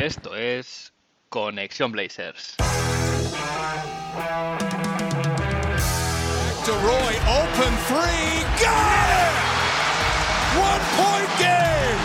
Esto 0.00 0.34
es 0.34 0.94
Conexión 1.28 1.92
Blazers. 1.92 2.56
To 2.56 2.64
Roy, 6.72 7.14
open 7.28 7.76
three, 7.84 8.40
got 8.62 9.10
it! 9.10 9.34
One 10.56 10.80
point 10.96 11.30
game! 11.38 12.00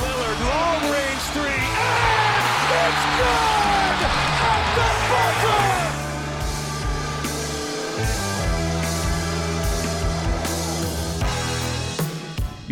Lillard, 0.00 0.40
long 0.46 0.82
range 0.92 1.24
three, 1.34 1.58
and 1.58 2.88
it's 2.88 3.04
good! 3.18 3.51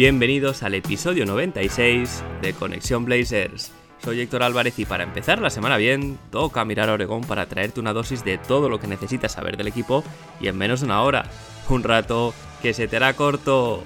Bienvenidos 0.00 0.62
al 0.62 0.72
episodio 0.72 1.26
96 1.26 2.24
de 2.40 2.54
Conexión 2.54 3.04
Blazers. 3.04 3.70
Soy 4.02 4.22
Héctor 4.22 4.42
Álvarez 4.42 4.78
y 4.78 4.86
para 4.86 5.04
empezar 5.04 5.42
la 5.42 5.50
semana 5.50 5.76
bien, 5.76 6.18
toca 6.30 6.64
mirar 6.64 6.88
a 6.88 6.94
Oregón 6.94 7.20
para 7.20 7.44
traerte 7.44 7.80
una 7.80 7.92
dosis 7.92 8.24
de 8.24 8.38
todo 8.38 8.70
lo 8.70 8.80
que 8.80 8.86
necesitas 8.86 9.32
saber 9.32 9.58
del 9.58 9.66
equipo 9.66 10.02
y 10.40 10.48
en 10.48 10.56
menos 10.56 10.80
de 10.80 10.86
una 10.86 11.02
hora. 11.02 11.26
Un 11.68 11.82
rato 11.82 12.32
que 12.62 12.72
se 12.72 12.88
te 12.88 12.96
hará 12.96 13.12
corto. 13.12 13.84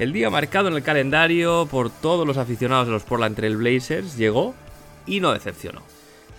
El 0.00 0.12
día 0.12 0.30
marcado 0.30 0.66
en 0.66 0.74
el 0.74 0.82
calendario 0.82 1.68
por 1.70 1.90
todos 1.90 2.26
los 2.26 2.38
aficionados 2.38 2.88
de 2.88 2.94
los 2.94 3.04
Portland 3.04 3.36
Trail 3.36 3.56
Blazers 3.56 4.16
llegó 4.16 4.52
y 5.06 5.20
no 5.20 5.32
decepcionó. 5.32 5.82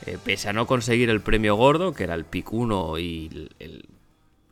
Eh, 0.06 0.18
pese 0.22 0.50
a 0.50 0.54
no 0.54 0.68
conseguir 0.68 1.10
el 1.10 1.22
premio 1.22 1.56
gordo, 1.56 1.94
que 1.94 2.04
era 2.04 2.14
el 2.14 2.26
pick 2.26 2.52
1 2.52 3.00
y 3.00 3.30
el, 3.32 3.56
el, 3.60 3.86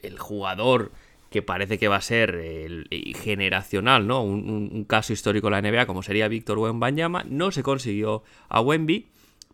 el 0.02 0.18
jugador 0.18 0.94
que 1.30 1.42
parece 1.42 1.78
que 1.78 1.88
va 1.88 1.98
a 1.98 2.02
ser 2.02 2.36
el 2.36 2.88
generacional, 3.22 4.08
¿no? 4.08 4.24
Un, 4.24 4.86
caso 4.86 5.14
histórico 5.14 5.48
en 5.48 5.52
la 5.52 5.62
NBA, 5.62 5.86
como 5.86 6.04
sería 6.04 6.28
Víctor 6.28 6.60
Wembanyama, 6.60 7.26
no 7.28 7.52
se 7.52 7.64
consiguió 7.64 8.24
a 8.50 8.62
Wemby, 8.62 9.08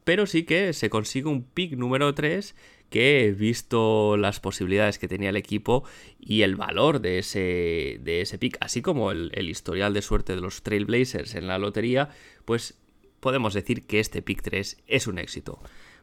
pero 0.04 0.26
sí 0.26 0.44
que 0.44 0.74
se 0.74 0.90
consigue 0.90 1.30
un 1.30 1.44
pick 1.44 1.74
número 1.74 2.14
3 2.14 2.56
que, 2.90 3.34
visto 3.38 4.18
las 4.18 4.40
posibilidades 4.40 5.00
que 5.00 5.08
tenía 5.08 5.30
el 5.30 5.38
equipo 5.38 5.84
y 6.20 6.42
el 6.42 6.56
valor 6.56 7.00
de 7.00 7.20
ese, 7.20 8.00
de 8.02 8.22
ese 8.22 8.38
pick, 8.38 8.58
así 8.60 8.82
como 8.82 9.12
el, 9.12 9.32
el 9.34 9.50
historial 9.50 9.94
de 9.94 10.02
suerte 10.02 10.36
de 10.36 10.42
los 10.42 10.62
Trailblazers 10.62 11.36
en 11.36 11.48
la 11.48 11.58
lotería, 11.58 12.10
pues 12.44 12.78
podemos 13.22 13.54
decir 13.54 13.88
que 13.88 14.02
este 14.02 14.22
pick 14.22 14.42
3 14.42 14.84
es 14.88 15.08
un 15.08 15.20
éxito. 15.20 15.62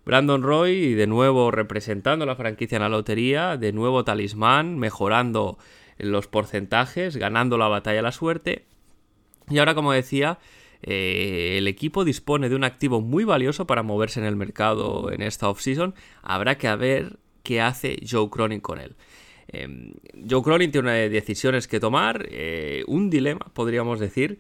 Brandon 0.09 0.43
Roy, 0.43 0.95
de 0.95 1.07
nuevo 1.07 1.51
representando 1.51 2.25
la 2.25 2.35
franquicia 2.35 2.77
en 2.77 2.83
la 2.83 2.89
lotería, 2.89 3.59
de 3.59 3.75
nuevo 3.75 4.05
talismán, 4.05 4.79
mejorando 4.79 5.59
los 5.99 6.29
porcentajes, 6.29 7.19
ganando 7.19 7.59
la 7.59 7.69
batalla 7.69 8.01
a 8.01 8.05
la 8.05 8.13
suerte. 8.13 8.65
Y 9.51 9.59
ahora, 9.59 9.75
como 9.75 9.93
decía, 9.93 10.39
eh, 10.81 11.57
el 11.59 11.69
equipo 11.69 12.07
dispone 12.07 12.49
de 12.49 12.57
un 12.57 12.65
activo 12.65 13.03
muy 13.03 13.25
valioso 13.25 13.67
para 13.67 13.83
moverse 13.83 14.19
en 14.19 14.25
el 14.25 14.35
mercado 14.35 15.13
en 15.13 15.21
esta 15.21 15.51
offseason. 15.51 15.95
Habrá 16.23 16.57
que 16.57 16.75
ver 16.75 17.19
qué 17.43 17.61
hace 17.61 17.99
Joe 18.11 18.31
Cronin 18.31 18.61
con 18.61 18.81
él. 18.81 18.97
Eh, 19.49 19.93
Joe 20.27 20.41
Cronin 20.41 20.73
tiene 20.73 21.11
decisiones 21.11 21.69
que 21.69 21.81
tomar, 21.81 22.27
eh, 22.31 22.83
un 22.87 23.11
dilema, 23.11 23.51
podríamos 23.53 24.01
decir. 24.01 24.39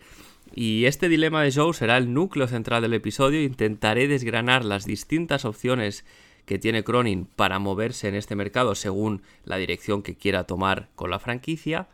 Y 0.54 0.86
este 0.86 1.08
dilema 1.08 1.42
de 1.42 1.52
Joe 1.52 1.72
será 1.72 1.96
el 1.96 2.12
núcleo 2.12 2.48
central 2.48 2.82
del 2.82 2.94
episodio. 2.94 3.42
Intentaré 3.42 4.08
desgranar 4.08 4.64
las 4.64 4.84
distintas 4.84 5.44
opciones 5.44 6.04
que 6.46 6.58
tiene 6.58 6.82
Cronin 6.82 7.26
para 7.26 7.58
moverse 7.58 8.08
en 8.08 8.14
este 8.14 8.34
mercado 8.34 8.74
según 8.74 9.22
la 9.44 9.56
dirección 9.56 10.02
que 10.02 10.16
quiera 10.16 10.44
tomar 10.44 10.88
con 10.94 11.10
la 11.10 11.18
franquicia. 11.18 11.88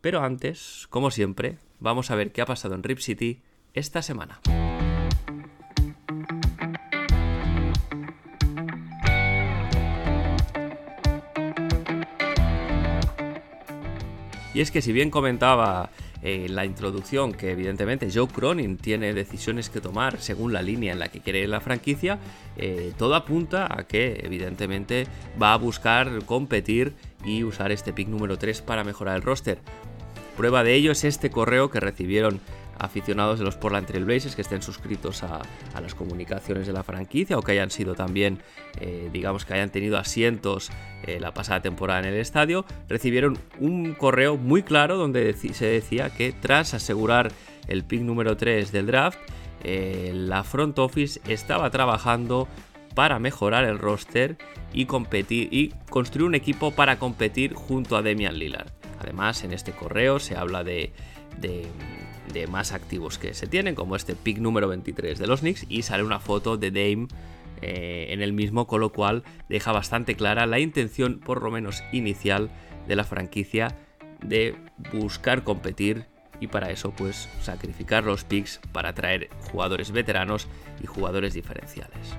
Pero 0.00 0.22
antes, 0.22 0.86
como 0.90 1.10
siempre, 1.10 1.56
vamos 1.80 2.10
a 2.10 2.14
ver 2.14 2.30
qué 2.30 2.42
ha 2.42 2.46
pasado 2.46 2.74
en 2.74 2.82
Rip 2.82 2.98
City 2.98 3.40
esta 3.72 4.02
semana. 4.02 4.40
Y 14.54 14.60
es 14.60 14.70
que 14.70 14.82
si 14.82 14.92
bien 14.92 15.10
comentaba 15.10 15.90
eh, 16.26 16.46
la 16.48 16.64
introducción 16.64 17.34
que 17.34 17.50
evidentemente 17.50 18.08
Joe 18.10 18.26
Cronin 18.26 18.78
tiene 18.78 19.12
decisiones 19.12 19.68
que 19.68 19.82
tomar 19.82 20.22
según 20.22 20.54
la 20.54 20.62
línea 20.62 20.94
en 20.94 20.98
la 20.98 21.08
que 21.08 21.20
quiere 21.20 21.46
la 21.46 21.60
franquicia, 21.60 22.18
eh, 22.56 22.94
todo 22.96 23.14
apunta 23.14 23.68
a 23.70 23.84
que 23.84 24.20
evidentemente 24.24 25.06
va 25.40 25.52
a 25.52 25.58
buscar 25.58 26.24
competir 26.24 26.94
y 27.26 27.44
usar 27.44 27.72
este 27.72 27.92
pick 27.92 28.08
número 28.08 28.38
3 28.38 28.62
para 28.62 28.84
mejorar 28.84 29.16
el 29.16 29.22
roster. 29.22 29.58
Prueba 30.34 30.64
de 30.64 30.74
ello 30.74 30.92
es 30.92 31.04
este 31.04 31.28
correo 31.28 31.70
que 31.70 31.78
recibieron 31.78 32.40
aficionados 32.78 33.38
de 33.38 33.44
los 33.44 33.56
Portland 33.56 33.86
Trail 33.86 34.04
Blazers 34.04 34.34
que 34.34 34.42
estén 34.42 34.62
suscritos 34.62 35.22
a, 35.22 35.42
las 35.80 35.94
comunicaciones 35.94 36.66
de 36.66 36.72
la 36.72 36.82
franquicia 36.82 37.38
o 37.38 37.42
que 37.42 37.52
hayan 37.52 37.70
sido 37.70 37.94
también, 37.94 38.40
eh, 38.80 39.10
digamos 39.12 39.44
que 39.44 39.54
hayan 39.54 39.70
tenido 39.70 39.98
asientos 39.98 40.70
eh, 41.06 41.18
la 41.20 41.34
pasada 41.34 41.60
temporada 41.60 42.00
en 42.00 42.06
el 42.06 42.14
estadio, 42.14 42.64
recibieron 42.88 43.38
un 43.58 43.94
correo 43.94 44.36
muy 44.36 44.62
claro 44.62 44.96
donde 44.96 45.32
se 45.34 45.66
decía 45.66 46.10
que 46.10 46.32
tras 46.32 46.74
asegurar 46.74 47.32
el 47.68 47.84
pick 47.84 48.02
número 48.02 48.36
3 48.36 48.72
del 48.72 48.86
draft, 48.86 49.18
eh, 49.62 50.12
la 50.14 50.44
front 50.44 50.78
office 50.78 51.20
estaba 51.26 51.70
trabajando 51.70 52.48
para 52.94 53.18
mejorar 53.18 53.64
el 53.64 53.78
roster 53.78 54.36
y 54.72 54.86
competir 54.86 55.48
y 55.52 55.72
construir 55.90 56.28
un 56.28 56.34
equipo 56.34 56.70
para 56.70 56.98
competir 56.98 57.54
junto 57.54 57.96
a 57.96 58.02
Demian 58.02 58.38
Lillard. 58.38 58.70
Además, 59.00 59.42
en 59.44 59.52
este 59.52 59.72
correo 59.72 60.18
se 60.18 60.36
habla 60.36 60.64
de 60.64 60.92
de 62.32 62.46
más 62.46 62.72
activos 62.72 63.18
que 63.18 63.34
se 63.34 63.46
tienen, 63.46 63.74
como 63.74 63.96
este 63.96 64.14
pick 64.14 64.38
número 64.38 64.68
23 64.68 65.18
de 65.18 65.26
los 65.26 65.40
Knicks, 65.40 65.66
y 65.68 65.82
sale 65.82 66.02
una 66.02 66.20
foto 66.20 66.56
de 66.56 66.70
Dame 66.70 67.08
eh, 67.60 68.06
en 68.10 68.22
el 68.22 68.32
mismo, 68.32 68.66
con 68.66 68.80
lo 68.80 68.92
cual 68.92 69.22
deja 69.48 69.72
bastante 69.72 70.16
clara 70.16 70.46
la 70.46 70.58
intención, 70.58 71.20
por 71.20 71.42
lo 71.42 71.50
menos 71.50 71.82
inicial, 71.92 72.50
de 72.86 72.96
la 72.96 73.04
franquicia 73.04 73.76
de 74.22 74.56
buscar 74.92 75.44
competir 75.44 76.06
y 76.40 76.48
para 76.48 76.70
eso 76.70 76.90
pues 76.90 77.28
sacrificar 77.40 78.04
los 78.04 78.24
picks 78.24 78.60
para 78.72 78.94
traer 78.94 79.30
jugadores 79.50 79.92
veteranos 79.92 80.48
y 80.82 80.86
jugadores 80.86 81.34
diferenciales. 81.34 82.16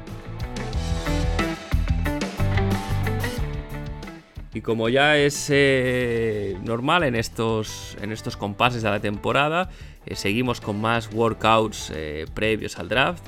Y 4.54 4.62
como 4.62 4.88
ya 4.88 5.18
es 5.18 5.50
eh, 5.50 6.58
normal 6.64 7.04
en 7.04 7.16
estos, 7.16 7.98
en 8.02 8.14
estos 8.14 8.38
compases 8.38 8.84
de 8.84 8.90
la 8.90 9.02
temporada, 9.02 9.70
eh, 10.06 10.16
seguimos 10.16 10.62
con 10.62 10.80
más 10.80 11.12
workouts 11.12 11.92
eh, 11.94 12.26
previos 12.34 12.78
al 12.78 12.90
draft. 12.90 13.26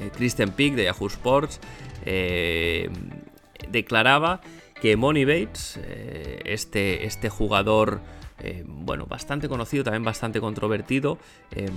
Eh, 0.00 0.10
Kristen 0.16 0.50
Peak 0.50 0.74
de 0.74 0.84
Yahoo 0.84 1.06
Sports 1.08 1.60
declaraba 3.68 4.40
que 4.80 4.96
Money 4.96 5.24
Bates, 5.24 5.78
este, 6.44 7.04
este 7.04 7.28
jugador 7.28 8.00
eh, 8.40 8.62
bueno, 8.64 9.06
bastante 9.06 9.48
conocido, 9.48 9.82
también 9.82 10.04
bastante 10.04 10.40
controvertido, 10.40 11.18
eh, 11.50 11.68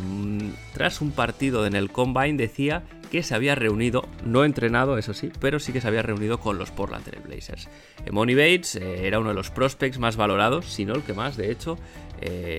tras 0.73 1.01
un 1.01 1.12
partido 1.12 1.66
en 1.66 1.75
el 1.75 1.91
Combine 1.91 2.38
decía 2.38 2.83
que 3.09 3.23
se 3.23 3.33
había 3.33 3.56
reunido, 3.56 4.07
no 4.25 4.45
entrenado, 4.45 4.97
eso 5.00 5.16
sí, 5.16 5.31
pero 5.39 5.59
sí 5.59 5.73
que 5.73 5.81
se 5.81 5.88
había 5.88 6.03
reunido 6.03 6.39
con 6.39 6.59
los 6.59 6.69
Portland 6.69 7.03
Trail 7.03 7.23
Blazers. 7.25 7.68
Eh, 8.06 8.12
Money 8.12 8.35
Bates 8.35 8.75
era 8.75 9.19
uno 9.19 9.29
de 9.29 9.35
los 9.35 9.50
prospects 9.50 9.97
más 9.97 10.18
valorados, 10.18 10.68
si 10.68 10.85
no 10.85 10.94
el 10.94 11.01
que 11.01 11.13
más, 11.13 11.35
de 11.35 11.51
hecho, 11.51 11.79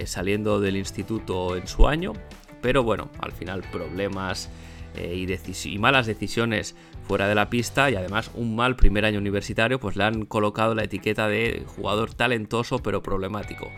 saliendo 0.07 0.61
del 0.61 0.77
instituto 0.77 1.57
en 1.57 1.67
su 1.67 1.87
año, 1.87 2.13
pero 2.61 2.83
bueno, 2.83 3.11
al 3.21 3.33
final 3.33 3.63
problemas 3.71 4.51
y, 4.97 5.27
y 5.65 5.79
malas 5.79 6.07
decisiones 6.07 6.75
fuera 7.07 7.29
de 7.29 7.35
la 7.35 7.51
pista 7.51 7.91
y 7.91 7.95
además 7.95 8.31
un 8.35 8.57
mal 8.57 8.77
primer 8.77 9.05
año 9.05 9.19
universitario, 9.19 9.79
pues 9.79 9.97
le 9.97 10.05
han 10.05 10.25
colocado 10.25 10.75
la 10.75 10.85
etiqueta 10.85 11.29
de 11.29 11.65
jugador 11.67 12.15
talentoso 12.15 12.79
pero 12.79 13.03
problemático. 13.03 13.69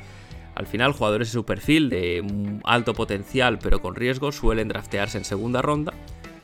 Al 0.55 0.67
final, 0.67 0.93
jugadores 0.93 1.29
de 1.29 1.33
su 1.33 1.45
perfil, 1.45 1.91
de 1.91 2.25
alto 2.65 2.95
potencial 2.95 3.59
pero 3.61 3.81
con 3.81 3.97
riesgo, 3.97 4.31
suelen 4.31 4.69
draftearse 4.69 5.19
en 5.19 5.25
segunda 5.25 5.63
ronda. 5.63 5.93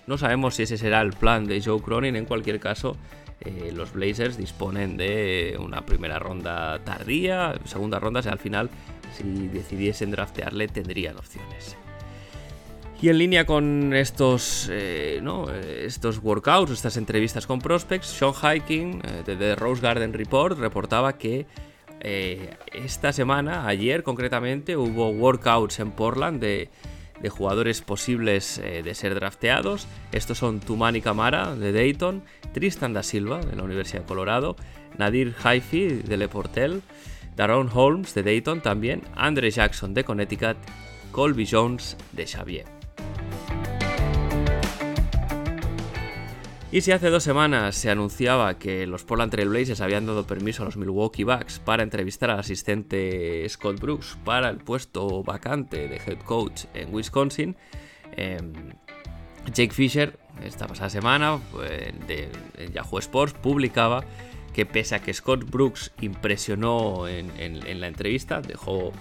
No 0.06 0.18
sabemos 0.18 0.56
si 0.56 0.64
ese 0.64 0.78
será 0.78 1.00
el 1.02 1.12
plan 1.12 1.44
de 1.46 1.62
Joe 1.62 1.80
Cronin, 1.80 2.16
en 2.16 2.24
cualquier 2.24 2.58
caso, 2.58 2.96
eh, 3.40 3.72
los 3.74 3.92
Blazers 3.92 4.36
disponen 4.36 4.96
de 4.96 5.56
una 5.60 5.86
primera 5.86 6.18
ronda 6.18 6.80
tardía, 6.80 7.54
segunda 7.64 8.00
ronda, 8.00 8.20
si 8.22 8.28
al 8.28 8.38
final, 8.38 8.68
si 9.16 9.48
decidiesen 9.48 10.10
draftearle, 10.10 10.68
tendrían 10.68 11.16
opciones. 11.16 11.76
Y 13.02 13.08
en 13.08 13.16
línea 13.16 13.46
con 13.46 13.94
estos, 13.94 14.68
eh, 14.70 15.20
¿no? 15.22 15.50
estos 15.50 16.18
workouts, 16.22 16.70
estas 16.70 16.98
entrevistas 16.98 17.46
con 17.46 17.58
prospects, 17.60 18.06
Sean 18.06 18.34
Hiking 18.34 19.00
eh, 19.02 19.22
de 19.24 19.36
The 19.36 19.56
Rose 19.56 19.80
Garden 19.80 20.12
Report 20.12 20.58
reportaba 20.58 21.16
que 21.16 21.46
eh, 22.00 22.50
esta 22.72 23.14
semana, 23.14 23.66
ayer 23.66 24.02
concretamente, 24.02 24.76
hubo 24.76 25.08
workouts 25.08 25.80
en 25.80 25.92
Portland 25.92 26.42
de, 26.42 26.68
de 27.22 27.28
jugadores 27.30 27.80
posibles 27.80 28.60
de 28.62 28.94
ser 28.94 29.14
drafteados. 29.14 29.86
Estos 30.12 30.36
son 30.36 30.60
Tumani 30.60 31.00
Camara 31.00 31.54
de 31.54 31.72
Dayton, 31.72 32.22
Tristan 32.52 32.92
da 32.92 33.02
Silva 33.02 33.40
de 33.40 33.56
la 33.56 33.62
Universidad 33.62 34.02
de 34.02 34.08
Colorado, 34.08 34.56
Nadir 34.98 35.34
Haifi 35.42 35.88
de 35.88 36.16
Le 36.18 36.28
Portel, 36.28 36.82
Daron 37.40 37.70
Holmes 37.72 38.12
de 38.12 38.22
Dayton 38.22 38.60
también, 38.60 39.00
Andre 39.14 39.50
Jackson 39.50 39.94
de 39.94 40.04
Connecticut 40.04 40.58
Colby 41.10 41.48
Jones 41.50 41.96
de 42.12 42.26
Xavier. 42.26 42.66
Y 46.70 46.82
si 46.82 46.92
hace 46.92 47.08
dos 47.08 47.22
semanas 47.22 47.76
se 47.76 47.88
anunciaba 47.88 48.58
que 48.58 48.86
los 48.86 49.04
Portland 49.04 49.32
Trail 49.32 49.48
Blazers 49.48 49.80
habían 49.80 50.04
dado 50.04 50.26
permiso 50.26 50.64
a 50.64 50.66
los 50.66 50.76
Milwaukee 50.76 51.24
Bucks 51.24 51.60
para 51.60 51.82
entrevistar 51.82 52.28
al 52.30 52.40
asistente 52.40 53.48
Scott 53.48 53.80
Brooks 53.80 54.18
para 54.22 54.50
el 54.50 54.58
puesto 54.58 55.22
vacante 55.22 55.88
de 55.88 55.96
head 55.96 56.18
coach 56.26 56.64
en 56.74 56.94
Wisconsin, 56.94 57.56
em, 58.18 58.52
Jake 59.46 59.72
Fisher 59.72 60.18
esta 60.44 60.66
pasada 60.66 60.90
semana 60.90 61.40
en 61.70 62.72
Yahoo 62.74 62.98
Sports 62.98 63.32
publicaba 63.32 64.04
que 64.54 64.66
pese 64.66 64.94
a 64.94 65.00
que 65.00 65.14
Scott 65.14 65.48
Brooks 65.48 65.92
impresionó 66.00 67.06
en, 67.08 67.80
la 67.80 67.86
entrevista, 67.86 68.40
dejó, 68.40 68.92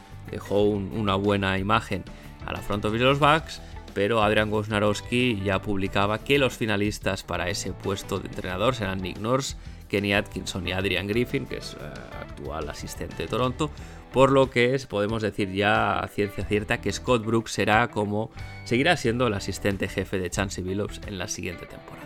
una 0.59 1.15
buena 1.15 1.57
imagen 1.57 2.03
a 2.45 2.53
la 2.53 2.59
front 2.59 2.85
office 2.85 3.03
de 3.03 3.09
los 3.09 3.19
Bucks, 3.19 3.61
pero 3.93 4.23
Adrian 4.23 4.51
Wojnarowski 4.51 5.41
ya 5.43 5.61
publicaba 5.61 6.19
que 6.19 6.37
los 6.37 6.55
finalistas 6.55 7.23
para 7.23 7.49
ese 7.49 7.73
puesto 7.73 8.19
de 8.19 8.27
entrenador 8.27 8.75
serán 8.75 9.01
Nick 9.01 9.17
Nurse, 9.19 9.55
Kenny 9.89 10.13
Atkinson 10.13 10.67
y 10.67 10.71
Adrian 10.71 11.07
Griffin, 11.07 11.45
que 11.45 11.57
es 11.57 11.73
eh, 11.73 11.77
actual 12.21 12.69
asistente 12.69 13.23
de 13.23 13.27
Toronto, 13.27 13.71
por 14.13 14.31
lo 14.31 14.49
que 14.49 14.75
es, 14.75 14.85
podemos 14.85 15.21
decir 15.21 15.51
ya 15.51 15.99
a 15.99 16.07
ciencia 16.07 16.45
cierta 16.45 16.81
que 16.81 16.91
Scott 16.91 17.25
Brooks 17.25 17.51
será 17.51 17.89
como 17.89 18.31
seguirá 18.63 18.97
siendo 18.97 19.27
el 19.27 19.33
asistente 19.33 19.87
jefe 19.87 20.19
de 20.19 20.29
Chansey 20.29 20.63
Billups 20.63 21.01
en 21.07 21.17
la 21.17 21.27
siguiente 21.27 21.65
temporada. 21.65 21.98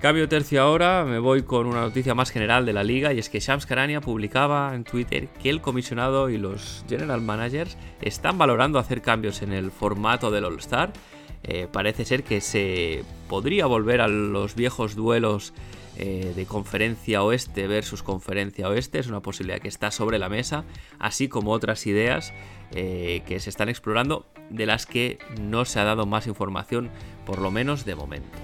Cambio 0.00 0.28
tercio 0.28 0.62
ahora, 0.62 1.04
me 1.04 1.18
voy 1.18 1.42
con 1.42 1.66
una 1.66 1.80
noticia 1.80 2.14
más 2.14 2.30
general 2.30 2.64
de 2.64 2.72
la 2.72 2.84
liga 2.84 3.12
y 3.12 3.18
es 3.18 3.28
que 3.28 3.40
Shams 3.40 3.66
Karania 3.66 4.00
publicaba 4.00 4.72
en 4.76 4.84
Twitter 4.84 5.26
que 5.42 5.50
el 5.50 5.60
comisionado 5.60 6.30
y 6.30 6.38
los 6.38 6.84
general 6.88 7.20
managers 7.20 7.76
están 8.00 8.38
valorando 8.38 8.78
hacer 8.78 9.02
cambios 9.02 9.42
en 9.42 9.52
el 9.52 9.72
formato 9.72 10.30
del 10.30 10.44
All-Star. 10.44 10.92
Eh, 11.42 11.66
parece 11.72 12.04
ser 12.04 12.22
que 12.22 12.40
se 12.40 13.02
podría 13.28 13.66
volver 13.66 14.00
a 14.00 14.06
los 14.06 14.54
viejos 14.54 14.94
duelos 14.94 15.52
eh, 15.96 16.32
de 16.36 16.46
conferencia 16.46 17.24
oeste 17.24 17.66
versus 17.66 18.04
conferencia 18.04 18.68
oeste, 18.68 19.00
es 19.00 19.08
una 19.08 19.18
posibilidad 19.20 19.58
que 19.58 19.66
está 19.66 19.90
sobre 19.90 20.20
la 20.20 20.28
mesa, 20.28 20.62
así 21.00 21.26
como 21.26 21.50
otras 21.50 21.88
ideas 21.88 22.32
eh, 22.72 23.22
que 23.26 23.40
se 23.40 23.50
están 23.50 23.68
explorando 23.68 24.26
de 24.48 24.66
las 24.66 24.86
que 24.86 25.18
no 25.40 25.64
se 25.64 25.80
ha 25.80 25.84
dado 25.84 26.06
más 26.06 26.28
información, 26.28 26.88
por 27.26 27.40
lo 27.40 27.50
menos 27.50 27.84
de 27.84 27.96
momento. 27.96 28.38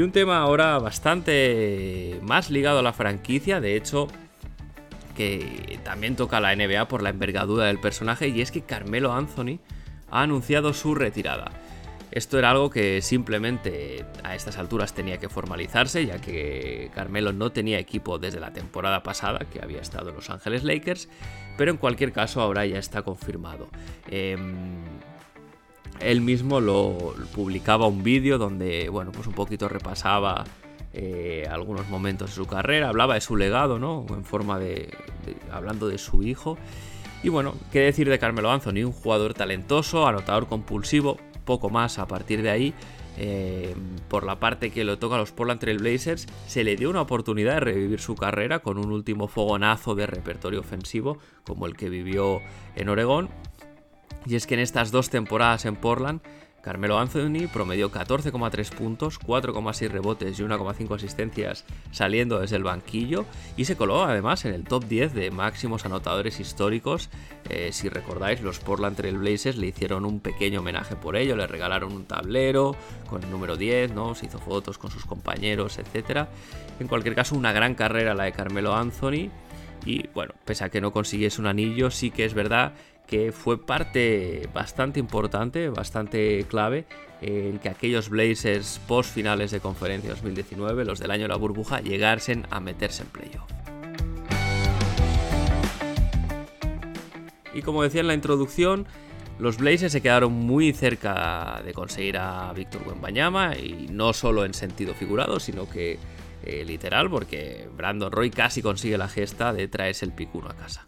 Y 0.00 0.02
un 0.02 0.12
tema 0.12 0.38
ahora 0.38 0.78
bastante 0.78 2.18
más 2.22 2.48
ligado 2.48 2.78
a 2.78 2.82
la 2.82 2.94
franquicia, 2.94 3.60
de 3.60 3.76
hecho, 3.76 4.08
que 5.14 5.78
también 5.84 6.16
toca 6.16 6.40
la 6.40 6.56
NBA 6.56 6.88
por 6.88 7.02
la 7.02 7.10
envergadura 7.10 7.66
del 7.66 7.78
personaje, 7.78 8.28
y 8.28 8.40
es 8.40 8.50
que 8.50 8.62
Carmelo 8.62 9.12
Anthony 9.12 9.58
ha 10.10 10.22
anunciado 10.22 10.72
su 10.72 10.94
retirada. 10.94 11.52
Esto 12.12 12.38
era 12.38 12.50
algo 12.50 12.70
que 12.70 13.02
simplemente 13.02 14.06
a 14.22 14.34
estas 14.34 14.56
alturas 14.56 14.94
tenía 14.94 15.18
que 15.18 15.28
formalizarse, 15.28 16.06
ya 16.06 16.18
que 16.18 16.90
Carmelo 16.94 17.34
no 17.34 17.52
tenía 17.52 17.78
equipo 17.78 18.18
desde 18.18 18.40
la 18.40 18.54
temporada 18.54 19.02
pasada, 19.02 19.40
que 19.52 19.62
había 19.62 19.82
estado 19.82 20.08
en 20.08 20.14
Los 20.14 20.30
Ángeles 20.30 20.64
Lakers, 20.64 21.10
pero 21.58 21.72
en 21.72 21.76
cualquier 21.76 22.12
caso 22.12 22.40
ahora 22.40 22.64
ya 22.64 22.78
está 22.78 23.02
confirmado. 23.02 23.68
Em, 24.08 24.78
él 25.98 26.20
mismo 26.20 26.60
lo 26.60 27.14
publicaba 27.34 27.86
un 27.86 28.02
vídeo 28.02 28.38
donde, 28.38 28.88
bueno, 28.88 29.12
pues 29.12 29.26
un 29.26 29.34
poquito 29.34 29.68
repasaba 29.68 30.44
eh, 30.92 31.46
algunos 31.50 31.88
momentos 31.88 32.30
de 32.30 32.36
su 32.36 32.46
carrera, 32.46 32.88
hablaba 32.88 33.14
de 33.14 33.20
su 33.20 33.36
legado, 33.36 33.78
¿no? 33.78 34.06
En 34.08 34.24
forma 34.24 34.58
de, 34.58 34.90
hablando 35.50 35.88
de 35.88 35.98
su 35.98 36.22
hijo. 36.22 36.58
Y 37.22 37.28
bueno, 37.28 37.54
qué 37.70 37.80
decir 37.80 38.08
de 38.08 38.18
Carmelo 38.18 38.50
Anthony, 38.50 38.84
un 38.84 38.92
jugador 38.92 39.34
talentoso, 39.34 40.06
anotador 40.06 40.46
compulsivo, 40.46 41.18
poco 41.44 41.68
más 41.70 41.98
a 41.98 42.06
partir 42.06 42.42
de 42.42 42.50
ahí. 42.50 42.74
Eh, 43.18 43.74
por 44.08 44.24
la 44.24 44.40
parte 44.40 44.70
que 44.70 44.82
lo 44.82 44.98
toca 44.98 45.16
a 45.16 45.18
los 45.18 45.32
Portland 45.32 45.60
Trail 45.60 45.78
Blazers, 45.78 46.26
se 46.46 46.64
le 46.64 46.76
dio 46.76 46.88
una 46.88 47.02
oportunidad 47.02 47.54
de 47.54 47.60
revivir 47.60 48.00
su 48.00 48.14
carrera 48.14 48.60
con 48.60 48.78
un 48.78 48.90
último 48.90 49.28
fogonazo 49.28 49.94
de 49.94 50.06
repertorio 50.06 50.60
ofensivo, 50.60 51.18
como 51.44 51.66
el 51.66 51.76
que 51.76 51.90
vivió 51.90 52.40
en 52.76 52.88
Oregón, 52.88 53.28
y 54.26 54.34
es 54.34 54.46
que 54.46 54.54
en 54.54 54.60
estas 54.60 54.90
dos 54.90 55.10
temporadas 55.10 55.64
en 55.64 55.76
Portland, 55.76 56.20
Carmelo 56.62 56.98
Anthony 56.98 57.48
promedió 57.52 57.90
14,3 57.90 58.70
puntos, 58.74 59.18
4,6 59.18 59.88
rebotes 59.88 60.38
y 60.38 60.42
1,5 60.42 60.94
asistencias 60.94 61.64
saliendo 61.90 62.38
desde 62.38 62.56
el 62.56 62.64
banquillo 62.64 63.24
y 63.56 63.64
se 63.64 63.76
coló 63.76 64.04
además 64.04 64.44
en 64.44 64.54
el 64.54 64.64
top 64.64 64.84
10 64.84 65.14
de 65.14 65.30
máximos 65.30 65.86
anotadores 65.86 66.38
históricos. 66.38 67.08
Eh, 67.48 67.70
si 67.72 67.88
recordáis, 67.88 68.42
los 68.42 68.58
Portland 68.58 68.96
Trail 68.96 69.16
Blazers 69.16 69.56
le 69.56 69.68
hicieron 69.68 70.04
un 70.04 70.20
pequeño 70.20 70.60
homenaje 70.60 70.96
por 70.96 71.16
ello, 71.16 71.34
le 71.34 71.46
regalaron 71.46 71.92
un 71.92 72.04
tablero 72.04 72.76
con 73.08 73.22
el 73.22 73.30
número 73.30 73.56
10, 73.56 73.94
¿no? 73.94 74.14
se 74.14 74.26
hizo 74.26 74.38
fotos 74.38 74.76
con 74.76 74.90
sus 74.90 75.06
compañeros, 75.06 75.78
etc. 75.78 76.26
En 76.78 76.88
cualquier 76.88 77.14
caso, 77.14 77.36
una 77.36 77.52
gran 77.52 77.74
carrera 77.74 78.14
la 78.14 78.24
de 78.24 78.32
Carmelo 78.32 78.74
Anthony. 78.74 79.30
Y 79.86 80.08
bueno, 80.08 80.34
pese 80.44 80.64
a 80.64 80.68
que 80.68 80.82
no 80.82 80.92
consiguiese 80.92 81.40
un 81.40 81.46
anillo, 81.46 81.90
sí 81.90 82.10
que 82.10 82.26
es 82.26 82.34
verdad 82.34 82.74
que 83.10 83.32
fue 83.32 83.60
parte 83.60 84.48
bastante 84.54 85.00
importante, 85.00 85.68
bastante 85.68 86.46
clave 86.48 86.86
en 87.20 87.58
que 87.58 87.68
aquellos 87.68 88.08
Blazers 88.08 88.80
post 88.86 89.12
finales 89.12 89.50
de 89.50 89.58
conferencia 89.58 90.10
2019, 90.10 90.84
los 90.84 91.00
del 91.00 91.10
año 91.10 91.22
de 91.22 91.28
la 91.28 91.36
burbuja, 91.36 91.80
llegasen 91.80 92.46
a 92.50 92.60
meterse 92.60 93.02
en 93.02 93.08
playoff. 93.08 93.50
Y 97.52 97.62
como 97.62 97.82
decía 97.82 98.00
en 98.00 98.06
la 98.06 98.14
introducción, 98.14 98.86
los 99.40 99.58
Blazers 99.58 99.90
se 99.90 100.00
quedaron 100.00 100.32
muy 100.32 100.72
cerca 100.72 101.60
de 101.64 101.74
conseguir 101.74 102.16
a 102.16 102.52
Víctor 102.52 102.82
Wembanyama 102.86 103.56
y 103.56 103.88
no 103.90 104.12
solo 104.12 104.44
en 104.44 104.54
sentido 104.54 104.94
figurado, 104.94 105.40
sino 105.40 105.68
que 105.68 105.98
eh, 106.44 106.64
literal, 106.64 107.10
porque 107.10 107.68
Brandon 107.76 108.12
Roy 108.12 108.30
casi 108.30 108.62
consigue 108.62 108.96
la 108.96 109.08
gesta 109.08 109.52
de 109.52 109.66
traerse 109.66 110.04
el 110.04 110.12
picuno 110.12 110.48
a 110.48 110.54
casa. 110.54 110.86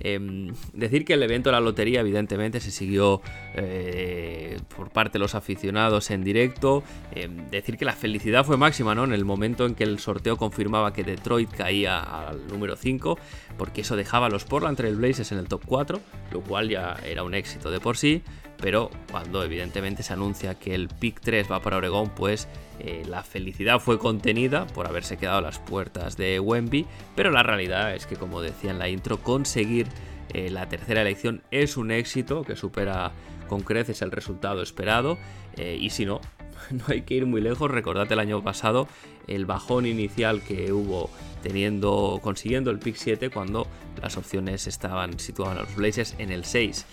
Em, 0.00 0.52
decir 0.72 1.04
que 1.04 1.14
el 1.14 1.22
evento 1.22 1.50
de 1.50 1.52
la 1.52 1.60
lotería 1.60 2.00
evidentemente 2.00 2.60
se 2.60 2.70
siguió 2.70 3.20
eh, 3.54 4.58
por 4.74 4.90
parte 4.90 5.14
de 5.14 5.18
los 5.20 5.34
aficionados 5.34 6.10
en 6.10 6.24
directo. 6.24 6.82
Em, 7.12 7.48
decir 7.50 7.76
que 7.76 7.84
la 7.84 7.92
felicidad 7.92 8.44
fue 8.44 8.56
máxima 8.56 8.94
¿no? 8.94 9.04
en 9.04 9.12
el 9.12 9.24
momento 9.24 9.66
en 9.66 9.74
que 9.74 9.84
el 9.84 9.98
sorteo 9.98 10.36
confirmaba 10.36 10.92
que 10.92 11.04
Detroit 11.04 11.50
caía 11.50 12.00
al 12.00 12.46
número 12.48 12.76
5, 12.76 13.18
porque 13.58 13.82
eso 13.82 13.96
dejaba 13.96 14.26
a 14.26 14.30
los 14.30 14.44
Portland 14.44 14.76
Trail 14.76 14.96
Blazers 14.96 15.32
en 15.32 15.38
el 15.38 15.48
top 15.48 15.62
4, 15.66 16.00
lo 16.32 16.40
cual 16.40 16.68
ya 16.68 16.96
era 17.06 17.22
un 17.22 17.34
éxito 17.34 17.70
de 17.70 17.80
por 17.80 17.96
sí. 17.96 18.22
Pero 18.60 18.90
cuando 19.10 19.42
evidentemente 19.42 20.02
se 20.02 20.12
anuncia 20.12 20.58
que 20.58 20.74
el 20.74 20.88
pick 20.88 21.20
3 21.20 21.50
va 21.50 21.60
para 21.60 21.78
Oregón, 21.78 22.10
pues 22.10 22.48
eh, 22.78 23.02
la 23.06 23.22
felicidad 23.22 23.80
fue 23.80 23.98
contenida 23.98 24.66
por 24.66 24.86
haberse 24.86 25.16
quedado 25.16 25.38
a 25.38 25.42
las 25.42 25.58
puertas 25.58 26.16
de 26.16 26.40
Wemby, 26.40 26.86
pero 27.16 27.30
la 27.30 27.42
realidad 27.42 27.94
es 27.94 28.06
que, 28.06 28.16
como 28.16 28.42
decía 28.42 28.70
en 28.70 28.78
la 28.78 28.88
intro, 28.88 29.18
conseguir 29.18 29.86
eh, 30.32 30.50
la 30.50 30.68
tercera 30.68 31.00
elección 31.00 31.42
es 31.50 31.76
un 31.76 31.90
éxito 31.90 32.42
que 32.42 32.56
supera 32.56 33.12
con 33.48 33.62
creces 33.62 34.02
el 34.02 34.12
resultado 34.12 34.62
esperado, 34.62 35.18
eh, 35.56 35.76
y 35.80 35.90
si 35.90 36.04
no, 36.04 36.20
no 36.70 36.84
hay 36.88 37.02
que 37.02 37.14
ir 37.14 37.26
muy 37.26 37.40
lejos, 37.40 37.70
recordad 37.70 38.10
el 38.12 38.20
año 38.20 38.42
pasado 38.42 38.88
el 39.26 39.46
bajón 39.46 39.86
inicial 39.86 40.42
que 40.42 40.72
hubo 40.72 41.08
teniendo, 41.42 42.20
consiguiendo 42.22 42.70
el 42.70 42.78
pick 42.78 42.96
7 42.96 43.30
cuando 43.30 43.66
las 44.02 44.16
opciones 44.16 44.66
estaban 44.66 45.18
situadas 45.18 45.58
a 45.58 45.62
los 45.62 45.74
Blazers 45.74 46.14
en 46.18 46.32
el 46.32 46.44
6. 46.44 46.84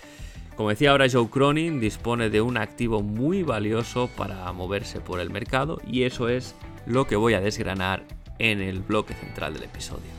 Como 0.58 0.70
decía 0.70 0.90
ahora 0.90 1.06
Joe 1.08 1.30
Cronin, 1.30 1.78
dispone 1.78 2.30
de 2.30 2.40
un 2.40 2.56
activo 2.56 3.00
muy 3.00 3.44
valioso 3.44 4.10
para 4.16 4.52
moverse 4.52 5.00
por 5.00 5.20
el 5.20 5.30
mercado 5.30 5.80
y 5.86 6.02
eso 6.02 6.28
es 6.28 6.56
lo 6.84 7.06
que 7.06 7.14
voy 7.14 7.34
a 7.34 7.40
desgranar 7.40 8.04
en 8.40 8.60
el 8.60 8.80
bloque 8.80 9.14
central 9.14 9.54
del 9.54 9.62
episodio. 9.62 10.10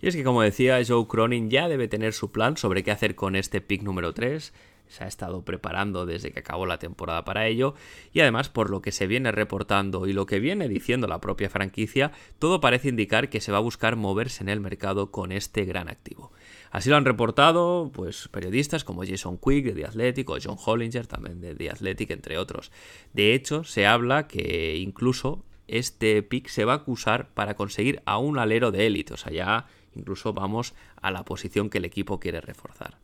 Y 0.00 0.08
es 0.08 0.16
que 0.16 0.24
como 0.24 0.42
decía, 0.42 0.80
Joe 0.84 1.06
Cronin 1.06 1.48
ya 1.48 1.68
debe 1.68 1.86
tener 1.86 2.12
su 2.12 2.32
plan 2.32 2.56
sobre 2.56 2.82
qué 2.82 2.90
hacer 2.90 3.14
con 3.14 3.36
este 3.36 3.60
pick 3.60 3.82
número 3.82 4.12
3 4.12 4.52
se 4.88 5.04
ha 5.04 5.06
estado 5.06 5.44
preparando 5.44 6.06
desde 6.06 6.32
que 6.32 6.40
acabó 6.40 6.66
la 6.66 6.78
temporada 6.78 7.24
para 7.24 7.46
ello 7.46 7.74
y 8.12 8.20
además 8.20 8.48
por 8.48 8.70
lo 8.70 8.82
que 8.82 8.92
se 8.92 9.06
viene 9.06 9.32
reportando 9.32 10.06
y 10.06 10.12
lo 10.12 10.26
que 10.26 10.40
viene 10.40 10.68
diciendo 10.68 11.06
la 11.06 11.20
propia 11.20 11.50
franquicia, 11.50 12.12
todo 12.38 12.60
parece 12.60 12.88
indicar 12.88 13.28
que 13.28 13.40
se 13.40 13.52
va 13.52 13.58
a 13.58 13.62
buscar 13.62 13.96
moverse 13.96 14.42
en 14.42 14.48
el 14.48 14.60
mercado 14.60 15.10
con 15.10 15.32
este 15.32 15.64
gran 15.64 15.88
activo. 15.88 16.32
Así 16.70 16.90
lo 16.90 16.96
han 16.96 17.04
reportado 17.04 17.90
pues 17.92 18.28
periodistas 18.28 18.84
como 18.84 19.04
Jason 19.04 19.38
Quick 19.38 19.66
de 19.66 19.72
The 19.72 19.86
Athletic 19.86 20.28
o 20.30 20.38
John 20.42 20.56
Hollinger 20.62 21.06
también 21.06 21.40
de 21.40 21.54
The 21.54 21.70
Athletic 21.70 22.10
entre 22.10 22.38
otros. 22.38 22.70
De 23.12 23.34
hecho, 23.34 23.64
se 23.64 23.86
habla 23.86 24.26
que 24.26 24.76
incluso 24.76 25.44
este 25.66 26.22
pick 26.22 26.48
se 26.48 26.64
va 26.64 26.72
a 26.72 26.76
acusar 26.76 27.28
para 27.34 27.54
conseguir 27.54 28.02
a 28.06 28.18
un 28.18 28.38
alero 28.38 28.70
de 28.70 28.86
élite, 28.86 29.14
o 29.14 29.16
sea, 29.16 29.32
ya 29.32 29.66
incluso 29.94 30.32
vamos 30.32 30.74
a 31.00 31.10
la 31.10 31.24
posición 31.24 31.70
que 31.70 31.78
el 31.78 31.84
equipo 31.84 32.18
quiere 32.18 32.40
reforzar. 32.40 32.96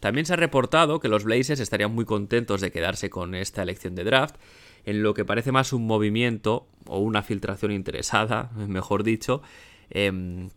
También 0.00 0.26
se 0.26 0.34
ha 0.34 0.36
reportado 0.36 1.00
que 1.00 1.08
los 1.08 1.24
Blazers 1.24 1.60
estarían 1.60 1.94
muy 1.94 2.04
contentos 2.04 2.60
de 2.60 2.70
quedarse 2.70 3.10
con 3.10 3.34
esta 3.34 3.62
elección 3.62 3.94
de 3.94 4.04
draft, 4.04 4.36
en 4.84 5.02
lo 5.02 5.14
que 5.14 5.24
parece 5.24 5.52
más 5.52 5.72
un 5.72 5.86
movimiento 5.86 6.66
o 6.86 6.98
una 6.98 7.22
filtración 7.22 7.72
interesada, 7.72 8.50
mejor 8.56 9.02
dicho, 9.02 9.42
em, 9.90 10.50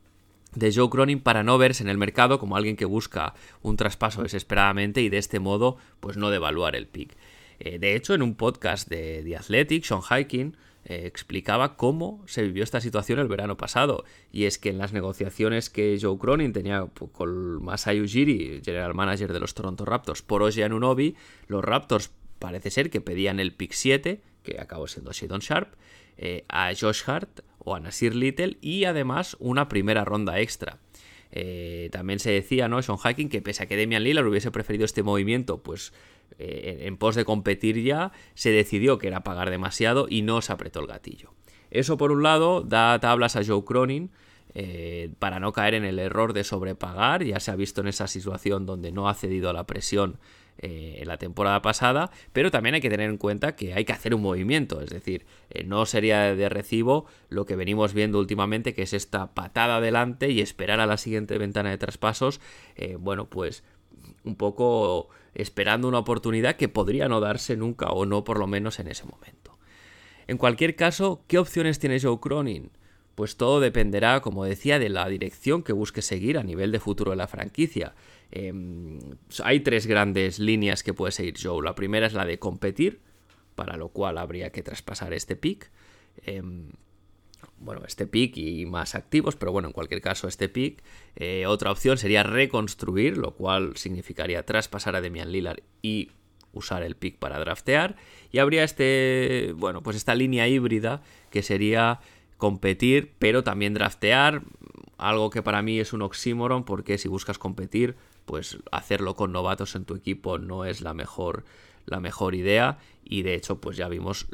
de 0.55 0.74
Joe 0.74 0.89
Cronin 0.89 1.21
para 1.21 1.43
no 1.43 1.57
verse 1.57 1.83
en 1.83 1.89
el 1.89 1.98
mercado 1.98 2.39
como 2.39 2.57
alguien 2.57 2.75
que 2.75 2.86
busca 2.86 3.33
un 3.62 3.77
traspaso 3.77 4.24
desesperadamente 4.24 5.01
y 5.01 5.10
de 5.10 5.17
este 5.17 5.39
modo 5.39 5.77
pues 6.00 6.17
no 6.17 6.29
devaluar 6.29 6.75
el 6.75 6.88
pick. 6.88 7.15
Eh, 7.60 7.79
de 7.79 7.95
hecho, 7.95 8.13
en 8.13 8.21
un 8.21 8.36
podcast 8.36 8.89
de 8.89 9.21
The 9.24 9.38
Athletic, 9.38 9.83
Sean 9.83 10.01
Hiking 10.01 10.57
eh, 10.86 11.04
explicaba 11.06 11.78
cómo 11.78 12.24
se 12.26 12.42
vivió 12.42 12.64
esta 12.64 12.82
situación 12.82 13.20
el 13.20 13.28
verano 13.28 13.58
pasado. 13.58 14.04
Y 14.32 14.46
es 14.46 14.58
que 14.58 14.70
en 14.70 14.78
las 14.78 14.94
negociaciones 14.94 15.70
que 15.70 15.98
Joe 16.02 16.18
Cronin 16.18 16.54
tenía 16.54 16.88
con 17.12 17.64
Masai 17.64 18.02
Ujiri, 18.02 18.62
general 18.64 18.94
manager 18.94 19.32
de 19.32 19.40
los 19.40 19.54
Toronto 19.54 19.86
Raptors, 19.86 20.22
por 20.22 20.42
Oji 20.42 20.64
Anunobi, 20.64 21.16
los 21.48 21.64
Raptors 21.64 22.12
parece 22.40 22.72
ser 22.72 22.90
que 22.90 23.02
pedían 23.02 23.40
el 23.40 23.54
pick 23.54 23.74
7, 23.74 24.22
que 24.44 24.60
acabó 24.60 24.88
siendo 24.88 25.12
Shadon 25.12 25.40
Sharp, 25.42 25.76
eh, 26.18 26.46
a 26.50 26.72
Josh 26.80 27.04
Hart 27.06 27.42
o 27.60 27.76
a 27.76 27.80
Nasir 27.80 28.16
Little 28.16 28.58
y 28.62 28.86
además 28.86 29.38
una 29.40 29.70
primera 29.70 30.04
ronda 30.04 30.40
extra. 30.40 30.80
Eh, 31.32 31.90
también 31.92 32.20
se 32.20 32.32
decía, 32.32 32.68
¿no? 32.68 32.82
Sean 32.82 32.98
Hacking, 32.98 33.30
que 33.30 33.42
pese 33.42 33.64
a 33.64 33.66
que 33.66 33.76
Demian 33.76 34.04
Lillard 34.04 34.28
hubiese 34.28 34.52
preferido 34.52 34.86
este 34.86 35.04
movimiento, 35.04 35.64
pues 35.64 35.94
eh, 36.38 36.84
en 36.84 36.98
pos 36.98 37.16
de 37.16 37.26
competir 37.26 37.82
ya, 37.82 38.12
se 38.34 38.52
decidió 38.52 38.98
que 38.98 39.08
era 39.08 39.24
pagar 39.24 39.50
demasiado 39.50 40.08
y 40.10 40.22
no 40.22 40.42
se 40.42 40.52
apretó 40.52 40.80
el 40.80 40.88
gatillo. 40.88 41.34
Eso 41.70 41.98
por 41.98 42.12
un 42.12 42.24
lado 42.24 42.62
da 42.62 43.00
tablas 43.00 43.36
a 43.36 43.46
Joe 43.46 43.64
Cronin 43.64 44.12
para 45.20 45.40
no 45.40 45.54
caer 45.54 45.76
en 45.76 45.86
el 45.86 45.98
error 45.98 46.34
de 46.34 46.44
sobrepagar, 46.44 47.24
ya 47.24 47.40
se 47.40 47.52
ha 47.52 47.56
visto 47.56 47.80
en 47.80 47.88
esa 47.88 48.08
situación 48.08 48.66
donde 48.66 48.92
no 48.92 49.08
ha 49.08 49.14
cedido 49.14 49.50
a 49.50 49.54
la 49.54 49.66
presión 49.66 50.18
eh, 50.63 51.00
en 51.01 51.08
la 51.08 51.18
temporada 51.18 51.62
pasada, 51.62 52.12
pero 52.34 52.51
también 52.51 52.75
hay 52.75 52.82
que 52.82 52.89
tener 52.89 53.10
en 53.10 53.18
cuenta 53.18 53.56
que 53.56 53.74
hay 53.74 53.84
que 53.84 53.94
hacer 53.94 54.13
un 54.13 54.22
movimiento, 54.22 54.80
es 54.82 54.91
decir, 54.91 55.25
eh, 55.50 55.63
no 55.63 55.86
sería 55.88 56.36
de 56.36 56.50
recibo 56.50 57.08
lo 57.30 57.46
que 57.46 57.56
venimos 57.56 57.94
viendo 57.94 58.20
últimamente, 58.20 58.75
que 58.75 58.84
es 58.84 58.94
esta 58.94 59.34
patada 59.34 59.77
adelante 59.77 60.30
y 60.30 60.39
esperar 60.39 60.80
a 60.80 60.86
la 60.86 60.98
siguiente 60.98 61.38
ventana 61.39 61.72
de 61.72 61.80
traspasos, 61.80 62.41
eh, 62.75 62.96
bueno, 63.00 63.30
pues 63.30 63.63
un 64.24 64.36
poco 64.36 65.10
esperando 65.34 65.88
una 65.88 66.00
oportunidad 66.00 66.58
que 66.58 66.70
podría 66.70 67.08
no 67.08 67.20
darse 67.20 67.58
nunca 67.58 67.88
o 67.88 68.06
no 68.06 68.24
por 68.24 68.38
lo 68.38 68.46
menos 68.46 68.80
en 68.80 68.88
ese 68.88 69.06
momento. 69.06 69.58
En 70.27 70.38
cualquier 70.38 70.75
caso, 70.75 71.24
¿qué 71.27 71.39
opciones 71.39 71.80
tiene 71.80 72.00
Joe 72.00 72.20
Cronin? 72.20 72.72
Pues 73.15 73.36
todo 73.36 73.60
dependerá, 73.60 74.22
como 74.22 74.46
decía, 74.46 74.80
de 74.80 74.89
la 74.89 75.08
dirección 75.08 75.63
que 75.63 75.74
busque 75.74 76.01
seguir 76.01 76.38
a 76.38 76.44
nivel 76.44 76.72
de 76.72 76.80
futuro 76.80 77.12
de 77.12 77.18
la 77.18 77.27
franquicia. 77.27 77.94
Em, 78.32 79.00
hay 79.44 79.60
tres 79.60 79.88
grandes 79.88 80.40
líneas 80.40 80.84
que 80.84 80.94
puede 80.94 81.12
seguir 81.12 81.36
Joe. 81.42 81.64
La 81.64 81.76
primera 81.76 82.08
es 82.08 82.14
la 82.14 82.26
de 82.26 82.40
competir, 82.40 83.02
para 83.56 83.78
lo 83.78 83.90
cual 83.90 84.18
habría 84.18 84.52
que 84.52 84.64
traspasar 84.64 85.14
este 85.14 85.36
pick. 85.36 85.70
Em, 86.26 86.70
bueno, 87.58 87.82
este 87.86 88.08
pick 88.08 88.38
y 88.38 88.66
más 88.66 88.96
activos, 88.96 89.36
pero 89.36 89.52
bueno, 89.52 89.68
en 89.68 89.74
cualquier 89.74 90.02
caso, 90.02 90.28
este 90.28 90.50
pick. 90.50 90.82
Eh, 91.16 91.46
otra 91.46 91.72
opción 91.72 91.98
sería 91.98 92.24
reconstruir, 92.24 93.18
lo 93.18 93.36
cual 93.36 93.76
significaría 93.76 94.46
traspasar 94.46 94.96
a 94.96 95.02
Demian 95.02 95.32
Lillard 95.32 95.62
y 95.82 96.12
usar 96.54 96.84
el 96.84 96.96
pick 96.96 97.18
para 97.18 97.40
draftear. 97.40 97.96
Y 98.32 98.40
habría 98.40 98.64
este, 98.64 99.54
bueno, 99.56 99.84
pues 99.84 99.96
esta 99.96 100.16
línea 100.16 100.48
híbrida 100.48 101.02
que 101.30 101.44
sería 101.44 102.00
competir, 102.38 103.14
pero 103.20 103.44
también 103.44 103.74
draftear, 103.74 104.42
algo 104.98 105.30
que 105.30 105.42
para 105.42 105.62
mí 105.62 105.80
es 105.80 105.94
un 105.94 106.02
oxímoron, 106.02 106.64
porque 106.64 106.98
si 106.98 107.08
buscas 107.08 107.38
competir, 107.38 107.96
pues 108.32 108.60
hacerlo 108.72 109.18
con 109.18 109.34
novatos 109.34 109.76
en 109.76 109.84
tu 109.84 109.94
equipo 109.94 110.38
no 110.38 110.64
es 110.64 110.80
la 110.80 110.94
mejor, 110.94 111.44
la 111.86 112.00
mejor 112.00 112.34
idea 112.34 112.78
y 113.04 113.24
de 113.24 113.36
hecho 113.36 113.60
pues 113.60 113.76
ya 113.76 113.90
vimos 113.90 114.28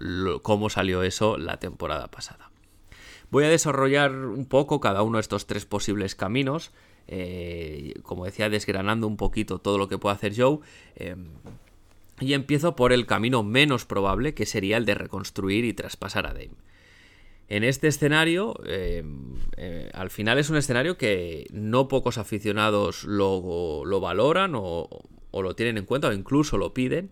cómo 0.44 0.70
salió 0.70 1.02
eso 1.02 1.40
la 1.40 1.58
temporada 1.58 2.12
pasada. 2.12 2.52
Voy 3.32 3.46
a 3.46 3.50
desarrollar 3.50 4.12
un 4.12 4.46
poco 4.46 4.80
cada 4.82 5.02
uno 5.02 5.18
de 5.18 5.22
estos 5.22 5.48
tres 5.48 5.66
posibles 5.66 6.14
caminos, 6.14 6.70
eh, 7.08 7.96
como 8.04 8.26
decía, 8.26 8.52
desgranando 8.52 9.08
un 9.08 9.18
poquito 9.18 9.58
todo 9.58 9.80
lo 9.80 9.88
que 9.88 9.98
puede 9.98 10.14
hacer 10.14 10.34
Joe. 10.38 10.60
Em, 10.96 11.30
y 12.20 12.34
empiezo 12.34 12.76
por 12.76 12.94
el 12.94 13.08
camino 13.08 13.42
menos 13.42 13.86
probable, 13.86 14.36
que 14.36 14.46
sería 14.46 14.78
el 14.78 14.86
de 14.86 14.94
reconstruir 14.94 15.66
y 15.66 15.74
traspasar 15.74 16.28
a 16.28 16.34
Dame. 16.34 16.52
En 17.50 17.64
este 17.64 17.88
escenario, 17.88 18.56
eh, 18.66 19.04
eh, 19.56 19.90
al 19.94 20.10
final 20.10 20.38
es 20.38 20.50
un 20.50 20.58
escenario 20.58 20.98
que 20.98 21.48
no 21.52 21.88
pocos 21.88 22.18
aficionados 22.18 23.06
lo, 23.06 23.84
valoran 24.02 24.54
o, 24.56 24.90
lo 25.32 25.56
tienen 25.56 25.78
en 25.78 25.86
cuenta 25.86 26.10
o 26.10 26.14
incluso 26.14 26.58
lo 26.58 26.74
piden. 26.74 27.12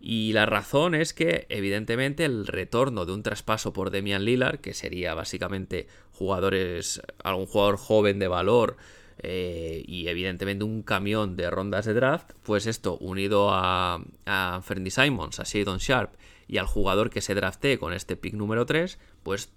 Y 0.00 0.32
la 0.32 0.46
razón 0.46 0.94
es 0.94 1.14
que, 1.14 1.46
evidentemente, 1.48 2.24
el 2.24 2.46
retorno 2.46 3.06
de 3.06 3.12
un 3.12 3.22
traspaso 3.22 3.72
por 3.72 3.90
Demian 3.90 4.24
Lillard, 4.24 4.58
que 4.58 4.74
sería 4.74 5.14
básicamente 5.14 5.88
jugadores, 6.12 7.00
algún 7.24 7.46
jugador 7.46 7.78
joven 7.78 8.18
de 8.18 8.28
valor 8.28 8.76
eh, 9.18 9.82
y 9.86 10.08
evidentemente 10.08 10.64
un 10.64 10.82
camión 10.82 11.36
de 11.36 11.48
rondas 11.50 11.86
de 11.86 11.94
draft, 11.94 12.32
pues 12.42 12.66
esto 12.66 12.98
unido 12.98 13.48
a, 13.50 14.04
a 14.26 14.60
Fernie 14.62 14.90
Simons, 14.90 15.40
a 15.40 15.44
Shadon 15.44 15.78
Sharp 15.78 16.12
y 16.46 16.58
al 16.58 16.66
jugador 16.66 17.08
que 17.08 17.22
se 17.22 17.34
draftee 17.34 17.78
con 17.78 17.94
este 17.94 18.16
pick 18.16 18.34
número 18.34 18.66
3, 18.66 18.98
pues 19.22 19.50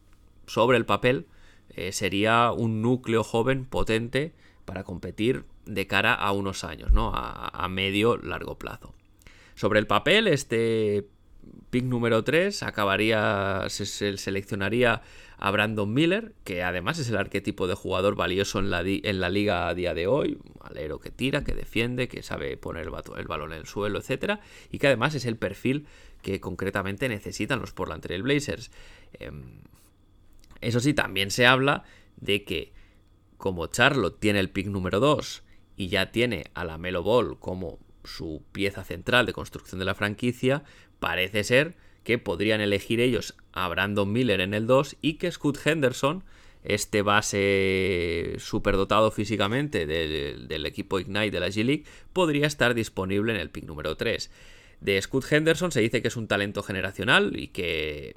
sobre 0.48 0.78
el 0.78 0.86
papel, 0.86 1.28
eh, 1.70 1.92
sería 1.92 2.52
un 2.52 2.82
núcleo 2.82 3.24
joven 3.24 3.66
potente 3.66 4.34
para 4.66 4.84
competir 4.84 5.46
de 5.66 5.86
cara 5.86 6.14
a 6.14 6.32
unos 6.32 6.64
años, 6.64 6.92
¿no? 6.92 7.12
A, 7.14 7.68
medio 7.70 8.18
largo 8.18 8.58
plazo. 8.58 8.94
Sobre 9.56 9.80
el 9.80 9.88
papel, 9.88 10.28
este 10.28 11.08
pick 11.70 11.84
número 11.84 12.24
3 12.24 12.64
acabaría, 12.64 13.66
se, 13.68 13.86
seleccionaría 14.18 15.02
a 15.38 15.52
Brandon 15.52 15.94
Miller, 15.94 16.34
que 16.44 16.64
además 16.64 17.00
es 17.00 17.10
el 17.10 17.18
arquetipo 17.18 17.68
de 17.68 17.76
jugador 17.76 18.16
valioso 18.16 18.60
en 18.60 18.70
la, 18.70 18.82
en 18.82 19.20
la 19.20 19.30
liga 19.30 19.68
a 19.68 19.74
día 19.74 19.94
de 19.94 20.08
hoy, 20.08 20.40
alero 20.62 21.00
que 21.00 21.12
tira, 21.12 21.44
que 21.44 21.54
defiende, 21.54 22.08
que 22.08 22.24
sabe 22.24 22.58
poner 22.58 22.90
el, 23.18 23.28
balón 23.28 23.54
en 23.54 23.60
el 23.60 23.68
suelo, 23.68 24.00
etc. 24.00 24.40
Y 24.72 24.80
que 24.80 24.88
además 24.88 25.14
es 25.16 25.26
el 25.26 25.38
perfil 25.38 25.86
que 26.22 26.40
concretamente 26.40 27.08
necesitan 27.08 27.60
los 27.60 27.72
Portland 27.74 28.02
Trail 28.02 28.24
Blazers. 28.24 28.72
Em, 29.14 29.62
eso 30.62 30.80
sí, 30.80 30.94
también 30.94 31.32
se 31.32 31.46
habla 31.46 31.84
de 32.18 32.44
que 32.44 32.74
como 33.38 33.68
Charlotte 33.68 34.20
tiene 34.20 34.40
el 34.40 34.50
pick 34.50 34.68
número 34.68 35.00
2 35.00 35.44
y 35.76 35.88
ya 35.90 36.12
tiene 36.12 36.46
a 36.54 36.66
la 36.66 36.78
Melo 36.78 37.04
Ball 37.04 37.40
como 37.40 37.80
su 38.04 38.44
pieza 38.52 38.84
central 38.84 39.26
de 39.26 39.34
construcción 39.34 39.80
de 39.80 39.86
la 39.86 39.96
franquicia, 39.96 40.64
parece 41.00 41.44
ser 41.44 41.76
que 42.04 42.18
podrían 42.18 42.62
elegir 42.62 43.00
ellos 43.00 43.36
a 43.52 43.68
Brandon 43.68 44.12
Miller 44.12 44.42
en 44.42 44.54
el 44.54 44.66
2 44.66 44.98
y 45.02 45.16
que 45.16 45.32
Scott 45.32 45.60
Henderson, 45.66 46.24
este 46.64 47.02
base 47.02 48.36
superdotado 48.40 49.12
físicamente 49.12 49.86
del, 49.86 50.48
del 50.48 50.66
equipo 50.66 51.00
Ignite 51.00 51.32
de 51.32 51.40
la 51.40 51.50
G-League, 51.50 51.84
podría 52.14 52.48
estar 52.48 52.74
disponible 52.74 53.34
en 53.34 53.40
el 53.40 53.50
pick 53.50 53.66
número 53.66 53.96
3. 53.98 54.32
De 54.80 55.02
Scott 55.02 55.26
Henderson 55.32 55.72
se 55.72 55.82
dice 55.82 56.02
que 56.02 56.08
es 56.08 56.16
un 56.16 56.28
talento 56.28 56.64
generacional 56.64 57.38
y 57.38 57.50
que 57.50 58.16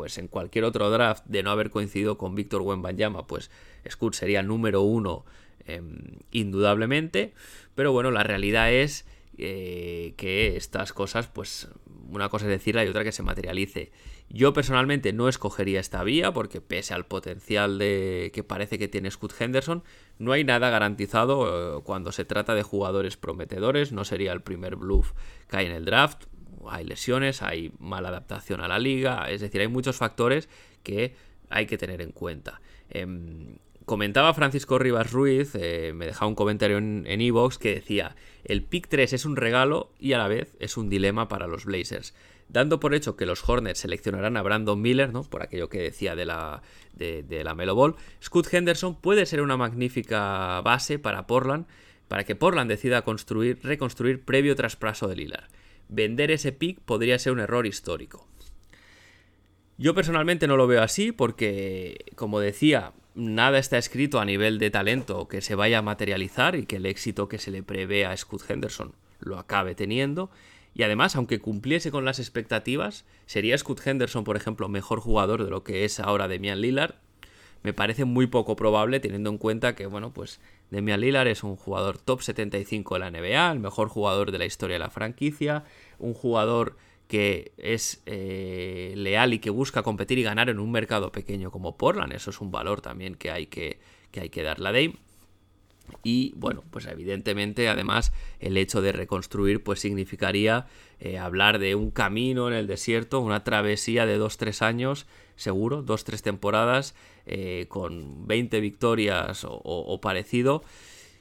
pues 0.00 0.16
en 0.16 0.28
cualquier 0.28 0.64
otro 0.64 0.88
draft 0.88 1.26
de 1.26 1.42
no 1.42 1.50
haber 1.50 1.68
coincidido 1.68 2.16
con 2.16 2.34
Víctor 2.34 2.62
Wembanyama, 2.62 3.26
pues 3.26 3.50
Scott 3.86 4.14
sería 4.14 4.42
número 4.42 4.80
uno 4.80 5.26
em, 5.66 6.16
indudablemente, 6.32 7.34
pero 7.74 7.92
bueno, 7.92 8.10
la 8.10 8.22
realidad 8.22 8.72
es 8.72 9.04
eh, 9.36 10.14
que 10.16 10.56
estas 10.56 10.94
cosas, 10.94 11.26
pues 11.26 11.68
una 12.10 12.30
cosa 12.30 12.46
es 12.46 12.50
decirla 12.50 12.82
y 12.82 12.88
otra 12.88 13.04
que 13.04 13.12
se 13.12 13.22
materialice. 13.22 13.92
Yo 14.30 14.54
personalmente 14.54 15.12
no 15.12 15.28
escogería 15.28 15.80
esta 15.80 16.02
vía 16.02 16.32
porque 16.32 16.62
pese 16.62 16.94
al 16.94 17.04
potencial 17.04 17.76
de 17.78 18.30
que 18.32 18.42
parece 18.42 18.78
que 18.78 18.88
tiene 18.88 19.10
Scott 19.10 19.34
Henderson, 19.38 19.84
no 20.18 20.32
hay 20.32 20.44
nada 20.44 20.70
garantizado 20.70 21.76
eh, 21.76 21.82
cuando 21.84 22.10
se 22.10 22.24
trata 22.24 22.54
de 22.54 22.62
jugadores 22.62 23.18
prometedores, 23.18 23.92
no 23.92 24.06
sería 24.06 24.32
el 24.32 24.40
primer 24.40 24.76
bluff 24.76 25.12
que 25.50 25.58
hay 25.58 25.66
en 25.66 25.72
el 25.72 25.84
draft 25.84 26.24
hay 26.68 26.84
lesiones, 26.84 27.42
hay 27.42 27.72
mala 27.78 28.08
adaptación 28.08 28.60
a 28.60 28.68
la 28.68 28.78
liga, 28.78 29.30
es 29.30 29.40
decir, 29.40 29.60
hay 29.60 29.68
muchos 29.68 29.96
factores 29.96 30.48
que 30.82 31.14
hay 31.48 31.66
que 31.66 31.78
tener 31.78 32.00
en 32.00 32.12
cuenta. 32.12 32.60
Em, 32.90 33.56
comentaba 33.84 34.34
Francisco 34.34 34.78
Rivas 34.78 35.12
Ruiz, 35.12 35.54
eh, 35.54 35.92
me 35.94 36.06
dejaba 36.06 36.28
un 36.28 36.34
comentario 36.34 36.78
en 36.78 37.06
Evox 37.06 37.58
que 37.58 37.74
decía, 37.74 38.14
el 38.44 38.62
pick 38.62 38.88
3 38.88 39.12
es 39.12 39.24
un 39.24 39.36
regalo 39.36 39.92
y 39.98 40.12
a 40.12 40.18
la 40.18 40.28
vez 40.28 40.54
es 40.60 40.76
un 40.76 40.88
dilema 40.88 41.28
para 41.28 41.46
los 41.46 41.64
Blazers. 41.64 42.14
Dando 42.48 42.80
por 42.80 42.94
hecho 42.94 43.16
que 43.16 43.26
los 43.26 43.48
Hornets 43.48 43.80
seleccionarán 43.80 44.36
a 44.36 44.42
Brandon 44.42 44.80
Miller, 44.80 45.12
¿no? 45.12 45.22
por 45.22 45.42
aquello 45.42 45.68
que 45.68 45.82
decía 45.82 46.16
de 46.16 46.24
la, 46.24 46.62
de, 46.94 47.44
la 47.44 47.54
Melo 47.54 47.76
Ball, 47.76 47.94
Scott 48.22 48.52
Henderson 48.52 49.00
puede 49.00 49.24
ser 49.26 49.40
una 49.40 49.56
magnífica 49.56 50.60
base 50.62 50.98
para 50.98 51.28
Portland, 51.28 51.66
para 52.08 52.24
que 52.24 52.34
Portland 52.34 52.68
decida 52.68 53.02
construir, 53.02 53.60
reconstruir 53.62 54.24
previo 54.24 54.56
traspaso 54.56 55.06
de 55.06 55.14
Lillard 55.14 55.48
vender 55.90 56.30
ese 56.30 56.52
pick 56.52 56.80
podría 56.80 57.18
ser 57.18 57.32
un 57.32 57.40
error 57.40 57.66
histórico. 57.66 58.26
Yo 59.76 59.94
personalmente 59.94 60.46
no 60.46 60.56
lo 60.56 60.66
veo 60.66 60.82
así 60.82 61.10
porque, 61.10 62.04
como 62.14 62.38
decía, 62.40 62.92
nada 63.14 63.58
está 63.58 63.78
escrito 63.78 64.20
a 64.20 64.24
nivel 64.24 64.58
de 64.58 64.70
talento 64.70 65.26
que 65.26 65.40
se 65.40 65.54
vaya 65.54 65.78
a 65.78 65.82
materializar 65.82 66.54
y 66.54 66.66
que 66.66 66.76
el 66.76 66.86
éxito 66.86 67.28
que 67.28 67.38
se 67.38 67.50
le 67.50 67.62
prevé 67.62 68.04
a 68.04 68.16
Scott 68.16 68.42
Henderson 68.48 68.94
lo 69.20 69.38
acabe 69.38 69.74
teniendo. 69.74 70.30
Y 70.74 70.82
además, 70.82 71.16
aunque 71.16 71.40
cumpliese 71.40 71.90
con 71.90 72.04
las 72.04 72.18
expectativas, 72.18 73.04
sería 73.26 73.58
Scott 73.58 73.80
Henderson, 73.84 74.22
por 74.22 74.36
ejemplo, 74.36 74.68
mejor 74.68 75.00
jugador 75.00 75.44
de 75.44 75.50
lo 75.50 75.64
que 75.64 75.84
es 75.84 75.98
ahora 75.98 76.28
Demian 76.28 76.60
Lillard. 76.60 76.94
Me 77.62 77.72
parece 77.72 78.04
muy 78.04 78.26
poco 78.26 78.56
probable 78.56 79.00
teniendo 79.00 79.30
en 79.30 79.38
cuenta 79.38 79.74
que, 79.74 79.86
bueno, 79.86 80.12
pues 80.12 80.40
Demian 80.70 81.00
Lillard 81.00 81.28
es 81.28 81.42
un 81.42 81.56
jugador 81.56 81.98
top 81.98 82.22
75 82.22 82.94
de 82.94 83.00
la 83.00 83.10
NBA, 83.10 83.52
el 83.52 83.60
mejor 83.60 83.88
jugador 83.88 84.30
de 84.30 84.38
la 84.38 84.46
historia 84.46 84.74
de 84.74 84.80
la 84.80 84.90
franquicia, 84.90 85.64
un 85.98 86.14
jugador 86.14 86.76
que 87.08 87.52
es 87.56 88.02
eh, 88.06 88.94
leal 88.96 89.34
y 89.34 89.40
que 89.40 89.50
busca 89.50 89.82
competir 89.82 90.18
y 90.18 90.22
ganar 90.22 90.48
en 90.48 90.60
un 90.60 90.70
mercado 90.70 91.10
pequeño 91.10 91.50
como 91.50 91.76
Portland. 91.76 92.12
Eso 92.12 92.30
es 92.30 92.40
un 92.40 92.52
valor 92.52 92.80
también 92.80 93.16
que 93.16 93.32
hay 93.32 93.46
que, 93.46 93.80
que, 94.12 94.20
hay 94.20 94.28
que 94.28 94.44
darle 94.44 94.68
a 94.68 94.72
Dame. 94.72 94.94
Y 96.04 96.32
bueno, 96.36 96.62
pues 96.70 96.86
evidentemente 96.86 97.68
además 97.68 98.12
el 98.38 98.56
hecho 98.56 98.80
de 98.80 98.92
reconstruir 98.92 99.64
pues 99.64 99.80
significaría 99.80 100.66
eh, 101.00 101.18
hablar 101.18 101.58
de 101.58 101.74
un 101.74 101.90
camino 101.90 102.46
en 102.46 102.54
el 102.54 102.68
desierto, 102.68 103.18
una 103.18 103.42
travesía 103.42 104.06
de 104.06 104.20
2-3 104.20 104.62
años, 104.62 105.06
seguro, 105.34 105.84
2-3 105.84 106.20
temporadas, 106.22 106.94
eh, 107.26 107.66
con 107.68 108.26
20 108.26 108.60
victorias 108.60 109.46
o 109.48 110.00
parecido 110.00 110.62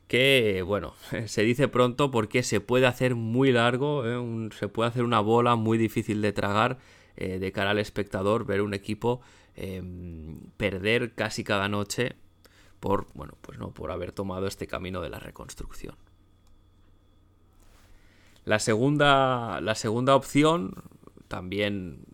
que, 0.09 0.63
bueno, 0.65 0.95
se 1.27 1.43
dice 1.43 1.69
pronto 1.69 2.11
porque 2.11 2.43
se 2.43 2.59
puede 2.59 2.87
hacer 2.87 3.15
muy 3.15 3.53
largo, 3.53 4.03
¿eh? 4.05 4.49
se 4.57 4.67
puede 4.67 4.89
hacer 4.89 5.05
una 5.05 5.21
bola 5.21 5.55
muy 5.55 5.77
difícil 5.77 6.21
de 6.21 6.33
tragar 6.33 6.79
eh, 7.15 7.39
de 7.39 7.51
cara 7.53 7.69
al 7.69 7.79
espectador, 7.79 8.45
ver 8.45 8.61
un 8.61 8.73
equipo 8.73 9.21
em, 9.55 10.39
perder 10.57 11.13
casi 11.13 11.43
cada 11.43 11.69
noche 11.69 12.15
por, 12.79 13.07
bueno, 13.13 13.37
pues 13.41 13.59
no, 13.59 13.71
por 13.71 13.91
haber 13.91 14.11
tomado 14.11 14.47
este 14.47 14.67
camino 14.67 14.99
de 15.01 15.09
la 15.09 15.19
reconstrucción. 15.19 15.95
La 18.45 18.57
segunda, 18.57 19.61
la 19.61 19.75
segunda 19.75 20.15
opción, 20.15 20.73
también 21.27 22.05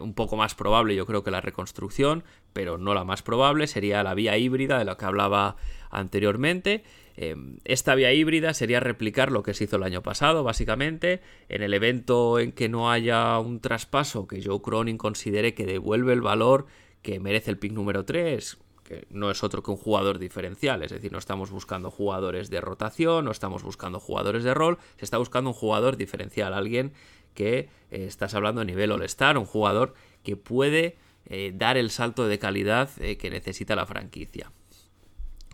un 0.00 0.14
poco 0.14 0.38
más 0.38 0.54
probable 0.54 0.94
yo 0.94 1.04
creo 1.04 1.22
que 1.22 1.30
la 1.30 1.42
reconstrucción, 1.42 2.24
pero 2.52 2.78
no 2.78 2.94
la 2.94 3.04
más 3.04 3.22
probable, 3.22 3.66
sería 3.66 4.02
la 4.02 4.14
vía 4.14 4.36
híbrida 4.36 4.78
de 4.78 4.84
la 4.84 4.96
que 4.96 5.04
hablaba 5.04 5.56
anteriormente. 5.90 6.84
Em, 7.16 7.58
esta 7.64 7.94
vía 7.94 8.12
híbrida 8.12 8.54
sería 8.54 8.80
replicar 8.80 9.30
lo 9.30 9.42
que 9.42 9.54
se 9.54 9.64
hizo 9.64 9.76
el 9.76 9.82
año 9.82 10.02
pasado, 10.02 10.42
básicamente, 10.44 11.20
en 11.48 11.62
el 11.62 11.74
evento 11.74 12.38
en 12.38 12.52
que 12.52 12.68
no 12.68 12.90
haya 12.90 13.38
un 13.38 13.60
traspaso 13.60 14.26
que 14.26 14.42
Joe 14.42 14.62
Cronin 14.62 14.96
considere 14.96 15.54
que 15.54 15.66
devuelve 15.66 16.12
el 16.12 16.22
valor 16.22 16.66
que 17.02 17.20
merece 17.20 17.50
el 17.50 17.58
pick 17.58 17.72
número 17.72 18.04
3, 18.04 18.58
que 18.84 19.06
no 19.10 19.30
es 19.30 19.42
otro 19.42 19.62
que 19.62 19.70
un 19.70 19.76
jugador 19.76 20.18
diferencial, 20.18 20.82
es 20.82 20.90
decir, 20.90 21.12
no 21.12 21.18
estamos 21.18 21.50
buscando 21.50 21.90
jugadores 21.90 22.50
de 22.50 22.60
rotación, 22.60 23.24
no 23.24 23.30
estamos 23.30 23.62
buscando 23.62 24.00
jugadores 24.00 24.44
de 24.44 24.54
rol, 24.54 24.78
se 24.96 25.04
está 25.04 25.18
buscando 25.18 25.50
un 25.50 25.54
jugador 25.54 25.96
diferencial, 25.96 26.52
alguien 26.52 26.92
que 27.34 27.68
eh, 27.90 28.06
estás 28.06 28.34
hablando 28.34 28.60
a 28.60 28.64
nivel 28.64 28.92
All-Star, 28.92 29.38
un 29.38 29.44
jugador 29.44 29.94
que 30.24 30.36
puede 30.36 30.96
eh, 31.26 31.52
dar 31.54 31.76
el 31.76 31.90
salto 31.90 32.26
de 32.26 32.38
calidad 32.38 32.90
eh, 32.98 33.16
que 33.16 33.30
necesita 33.30 33.76
la 33.76 33.86
franquicia. 33.86 34.50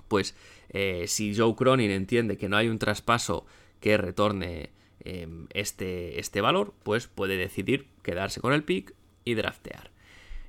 Pues 0.09 0.35
eh, 0.71 1.05
si 1.09 1.37
Joe 1.37 1.55
Cronin 1.55 1.91
entiende 1.91 2.37
que 2.37 2.49
no 2.49 2.57
hay 2.57 2.69
un 2.69 2.79
traspaso 2.79 3.47
que 3.81 3.97
retorne 3.97 4.71
em, 5.01 5.47
este, 5.53 6.21
este 6.21 6.41
valor, 6.41 6.75
pues 6.83 7.07
puede 7.07 7.37
decidir 7.37 7.89
quedarse 8.03 8.41
con 8.41 8.53
el 8.53 8.65
pick 8.65 8.95
y 9.25 9.35
draftear. 9.35 9.91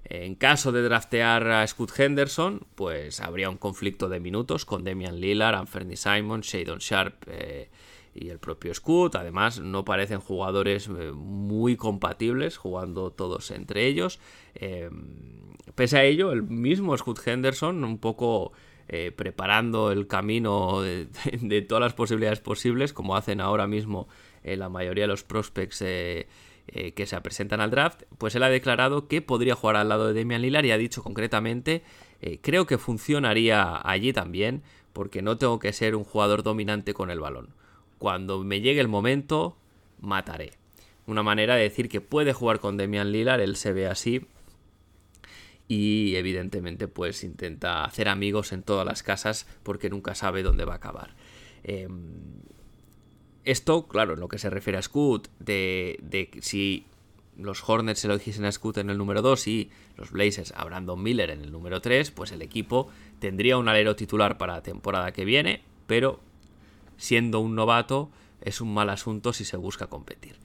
En 0.06 0.36
caso 0.36 0.72
de 0.72 0.84
draftear 0.84 1.48
a 1.48 1.68
Scott 1.68 1.92
Henderson, 2.00 2.66
pues 2.76 3.20
habría 3.20 3.50
un 3.50 3.58
conflicto 3.58 4.08
de 4.08 4.22
minutos 4.22 4.64
con 4.64 4.86
Demian 4.86 5.20
Lillard, 5.20 5.56
Anthony 5.56 5.98
Simon, 5.98 6.42
Shadon 6.42 6.80
Sharp 6.80 7.26
y 8.18 8.30
el 8.30 8.40
propio 8.40 8.74
Scott. 8.74 9.16
Además, 9.16 9.60
no 9.60 9.86
parecen 9.86 10.20
jugadores 10.20 10.88
eh, 10.88 11.12
muy 11.14 11.76
compatibles 11.76 12.58
jugando 12.58 13.12
todos 13.12 13.52
entre 13.52 13.86
ellos. 13.86 14.20
Em, 14.56 15.54
pese 15.76 15.98
a 15.98 16.04
ello, 16.04 16.32
el 16.32 16.44
mismo 16.44 16.98
Scott 16.98 17.26
Henderson, 17.26 17.84
un 17.84 18.00
poco 18.00 18.54
eh, 18.88 19.12
preparando 19.15 19.91
el 19.91 20.08
camino 20.08 20.82
de, 20.82 21.62
todas 21.62 21.82
las 21.82 21.94
posibilidades 21.94 22.39
posibles, 22.39 22.94
como 22.94 23.15
hacen 23.15 23.39
ahora 23.41 23.68
mismo 23.68 24.08
eh, 24.44 24.58
la 24.58 24.70
mayoría 24.70 25.04
de 25.04 25.10
los 25.10 25.24
prospects 25.24 25.80
que 26.68 27.06
se 27.06 27.22
presentan 27.22 27.62
al 27.62 27.72
draft, 27.72 28.04
pues 28.18 28.36
él 28.36 28.44
ha 28.44 28.50
declarado 28.50 29.08
que 29.08 29.22
podría 29.22 29.56
jugar 29.56 29.78
al 29.78 29.88
lado 29.88 30.12
de 30.12 30.20
Damian 30.20 30.41
Lillard 30.41 30.65
y 30.65 30.72
ha 30.72 30.78
dicho 30.78 31.02
concretamente, 31.02 31.82
creo 32.41 32.65
que 32.65 32.78
funcionaría 32.78 33.80
allí 33.89 34.12
también, 34.12 34.63
porque 34.91 35.22
no 35.22 35.38
tengo 35.38 35.60
que 35.60 35.72
ser 35.72 35.96
un 35.96 36.04
jugador 36.04 36.44
dominante 36.44 36.94
con 36.94 37.10
el 37.10 37.22
balón. 37.22 37.54
Cuando 37.98 38.44
me 38.44 38.62
llegue 38.62 38.82
el 38.82 38.88
momento, 38.88 39.58
mataré. 40.00 40.52
Una 41.06 41.24
manera 41.24 41.56
de 41.56 41.64
decir 41.64 41.90
que 41.90 42.02
puede 42.02 42.34
jugar 42.34 42.60
con 42.60 42.78
Damian 42.78 43.12
Lillard, 43.12 43.42
él 43.42 43.56
se 43.56 43.74
ve 43.74 43.88
así 43.88 44.26
y 45.68 46.16
evidentemente 46.16 46.88
pues 46.88 47.24
intenta 47.24 47.84
hacer 47.84 48.08
amigos 48.08 48.52
en 48.54 48.64
todas 48.64 48.86
las 48.86 49.04
casas 49.04 49.48
porque 49.64 49.90
nunca 49.90 50.16
sabe 50.16 50.44
dónde 50.44 50.66
va 50.66 50.74
a 50.74 50.78
acabar. 50.78 51.16
Em, 51.64 52.42
esto, 53.44 53.88
claro, 53.88 54.14
en 54.14 54.20
lo 54.20 54.28
que 54.28 54.38
se 54.38 54.50
refiere 54.50 54.78
a 54.78 54.82
Scoot, 54.82 55.30
de, 55.40 55.98
de 56.02 56.30
si 56.42 56.86
los 57.38 57.68
Hornets 57.68 58.00
se 58.00 58.08
lo 58.08 58.18
dijesen 58.18 58.46
a 58.46 58.52
Scoot 58.52 58.78
en 58.78 58.90
el 58.90 58.98
número 58.98 59.22
2 59.22 59.48
y 59.48 59.70
los 59.96 60.12
Blazers 60.12 60.54
a 60.56 60.64
Brandon 60.66 61.02
Miller 61.02 61.30
en 61.30 61.42
el 61.42 61.52
número 61.52 61.82
3, 61.82 62.12
pues 62.12 62.32
el 62.32 62.42
equipo 62.42 62.90
tendría 63.20 63.58
un 63.58 63.68
alero 63.68 63.96
titular 63.96 64.38
para 64.38 64.54
la 64.54 64.64
temporada 64.64 65.12
que 65.12 65.26
viene, 65.26 65.64
pero 65.86 66.20
siendo 66.98 67.40
un 67.40 67.56
novato 67.56 68.12
es 68.42 68.62
un 68.62 68.74
mal 68.74 68.90
asunto 68.90 69.34
si 69.34 69.46
se 69.46 69.58
busca 69.58 69.88
competir. 69.88 70.36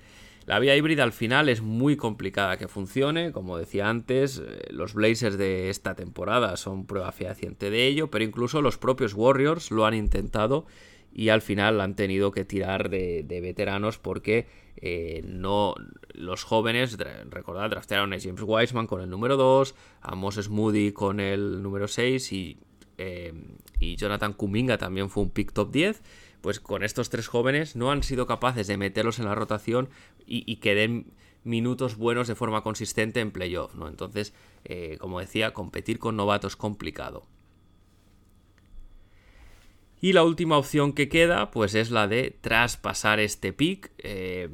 La 0.46 0.58
vía 0.58 0.76
híbrida 0.76 1.04
al 1.04 1.12
final 1.12 1.48
es 1.48 1.62
muy 1.62 1.96
complicada 1.96 2.56
que 2.56 2.66
funcione, 2.66 3.30
como 3.30 3.58
decía 3.58 3.88
antes, 3.88 4.42
eh, 4.44 4.68
los 4.70 4.92
Blazers 4.94 5.38
de 5.38 5.70
esta 5.70 5.94
temporada 5.94 6.56
son 6.56 6.84
prueba 6.86 7.12
fehaciente 7.12 7.70
de 7.70 7.86
ello, 7.86 8.10
pero 8.10 8.24
incluso 8.24 8.60
los 8.60 8.76
propios 8.76 9.14
Warriors 9.14 9.70
lo 9.70 9.86
han 9.86 9.94
intentado 9.94 10.66
y 11.14 11.28
al 11.28 11.42
final 11.42 11.80
han 11.80 11.94
tenido 11.94 12.32
que 12.32 12.44
tirar 12.44 12.88
de, 12.88 13.24
veteranos 13.28 13.98
porque 13.98 14.48
eh, 14.76 15.22
no 15.24 15.74
los 16.12 16.42
jóvenes, 16.42 16.98
recordad, 17.28 17.70
draftearon 17.70 18.12
a 18.12 18.18
James 18.18 18.42
Wiseman 18.44 18.86
con 18.86 19.00
el 19.00 19.10
número 19.10 19.36
2, 19.36 19.74
a 20.00 20.14
Moses 20.16 20.48
Moody 20.48 20.92
con 20.92 21.20
el 21.20 21.62
número 21.62 21.86
6 21.86 22.32
y, 22.32 22.58
eh, 22.98 23.32
y 23.78 23.96
Jonathan 23.96 24.32
Kuminga 24.32 24.78
también 24.78 25.08
fue 25.08 25.22
un 25.22 25.30
pick 25.30 25.52
top 25.52 25.70
10 25.70 26.02
pues 26.42 26.60
con 26.60 26.82
estos 26.82 27.08
tres 27.08 27.28
jóvenes 27.28 27.76
no 27.76 27.90
han 27.90 28.02
sido 28.02 28.26
capaces 28.26 28.66
de 28.66 28.76
meterlos 28.76 29.18
en 29.18 29.24
la 29.24 29.34
rotación 29.34 29.88
y, 30.26 30.56
que 30.56 30.74
den 30.74 31.12
minutos 31.44 31.96
buenos 31.96 32.28
de 32.28 32.34
forma 32.34 32.62
consistente 32.62 33.20
en 33.20 33.30
playoff, 33.30 33.74
¿no? 33.74 33.88
Entonces, 33.88 34.34
eh, 34.64 34.98
como 35.00 35.20
decía, 35.20 35.54
competir 35.54 35.98
con 35.98 36.16
novatos 36.16 36.52
es 36.52 36.56
complicado. 36.56 37.26
Y 40.00 40.14
la 40.14 40.24
última 40.24 40.58
opción 40.58 40.92
que 40.92 41.08
queda, 41.08 41.52
pues 41.52 41.76
es 41.76 41.92
la 41.92 42.08
de 42.08 42.36
traspasar 42.40 43.20
este 43.20 43.52
pick. 43.52 43.92
Eh, 43.98 44.48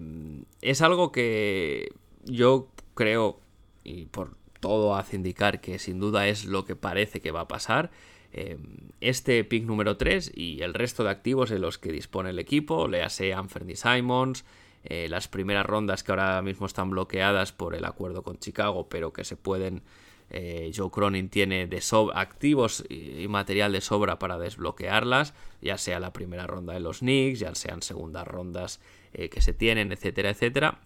es 0.61 0.83
algo 0.83 1.11
que 1.11 1.91
yo 2.25 2.69
creo, 2.95 3.41
y 3.83 4.05
por 4.07 4.37
todo 4.61 4.95
hace 4.95 5.17
indicar 5.17 5.63
que 5.63 5.79
sin 5.79 6.01
duda 6.01 6.29
es 6.29 6.45
lo 6.45 6.67
que 6.67 6.77
parece 6.77 7.23
que 7.23 7.31
va 7.31 7.41
a 7.41 7.49
pasar. 7.49 7.91
Eh, 8.33 8.59
este 9.01 9.43
pick 9.45 9.65
número 9.65 9.97
3 9.97 10.33
y 10.35 10.63
el 10.63 10.75
resto 10.75 11.05
de 11.05 11.11
activos 11.11 11.51
en 11.51 11.63
los 11.63 11.79
que 11.79 11.93
dispone 11.93 12.31
el 12.31 12.39
equipo, 12.39 12.89
le 12.89 13.03
hace 13.03 13.33
Anthony 13.33 13.75
Simons, 13.75 14.45
eh, 14.85 15.09
las 15.09 15.29
primeras 15.29 15.65
rondas 15.65 16.03
que 16.03 16.13
ahora 16.13 16.43
mismo 16.43 16.67
están 16.67 16.91
bloqueadas 16.91 17.53
por 17.53 17.75
el 17.75 17.85
acuerdo 17.85 18.23
con 18.23 18.39
Chicago, 18.39 18.89
pero 18.89 19.13
que 19.13 19.25
se 19.25 19.37
pueden. 19.37 19.83
Eh, 20.31 20.73
Joe 20.77 20.91
Cronin 20.91 21.31
tiene 21.31 21.67
de 21.67 21.83
activos 22.15 22.85
y, 22.91 23.27
material 23.29 23.73
de 23.73 23.81
sobra 23.81 24.19
para 24.19 24.37
desbloquearlas, 24.37 25.33
ya 25.63 25.79
sea 25.79 26.01
la 26.01 26.13
primera 26.13 26.47
ronda 26.47 26.75
de 26.75 26.81
los 26.81 26.99
Knicks, 26.99 27.39
ya 27.39 27.55
sean 27.55 27.81
segundas 27.81 28.29
rondas 28.29 28.79
que 29.11 29.41
se 29.41 29.55
tienen, 29.55 29.91
etcétera, 29.91 30.29
etcétera. 30.29 30.81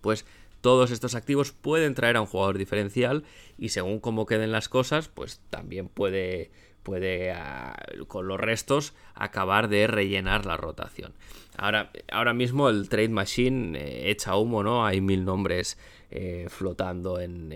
Pues 0.00 0.24
todos 0.64 0.90
estos 0.90 1.14
activos 1.14 1.52
pueden 1.52 1.92
traer 1.92 2.16
a 2.16 2.22
un 2.22 2.26
jugador 2.26 2.56
diferencial 2.56 3.24
y 3.58 3.68
según 3.68 4.00
cómo 4.00 4.24
queden 4.24 4.50
las 4.50 4.70
cosas, 4.70 5.08
pues 5.08 5.42
también 5.50 5.88
puede, 5.88 6.50
puede 6.82 7.32
ah, 7.32 7.76
con 8.08 8.26
los 8.26 8.40
restos 8.40 8.94
acabar 9.14 9.68
de 9.68 9.86
rellenar 9.86 10.46
la 10.46 10.56
rotación. 10.56 11.12
Ahora, 11.58 11.90
ahora 12.10 12.32
mismo 12.32 12.70
el 12.70 12.88
Trade 12.88 13.10
Machine 13.10 13.78
eh, 13.78 14.10
echa 14.10 14.36
humo, 14.36 14.62
¿no? 14.62 14.86
Hay 14.86 15.02
mil 15.02 15.26
nombres 15.26 15.76
eh, 16.10 16.46
flotando 16.48 17.20
en, 17.20 17.52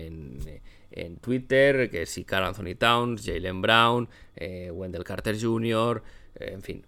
en, 0.91 1.17
Twitter, 1.17 1.89
que 1.89 2.05
si 2.05 2.25
Carl 2.25 2.45
Anthony 2.45 2.75
Towns, 2.77 3.25
Jalen 3.25 3.63
Brown, 3.63 4.07
eh, 4.35 4.69
Wendell 4.71 5.03
Carter 5.03 5.35
Jr., 5.41 6.03
en 6.35 6.61
fin, 6.61 6.85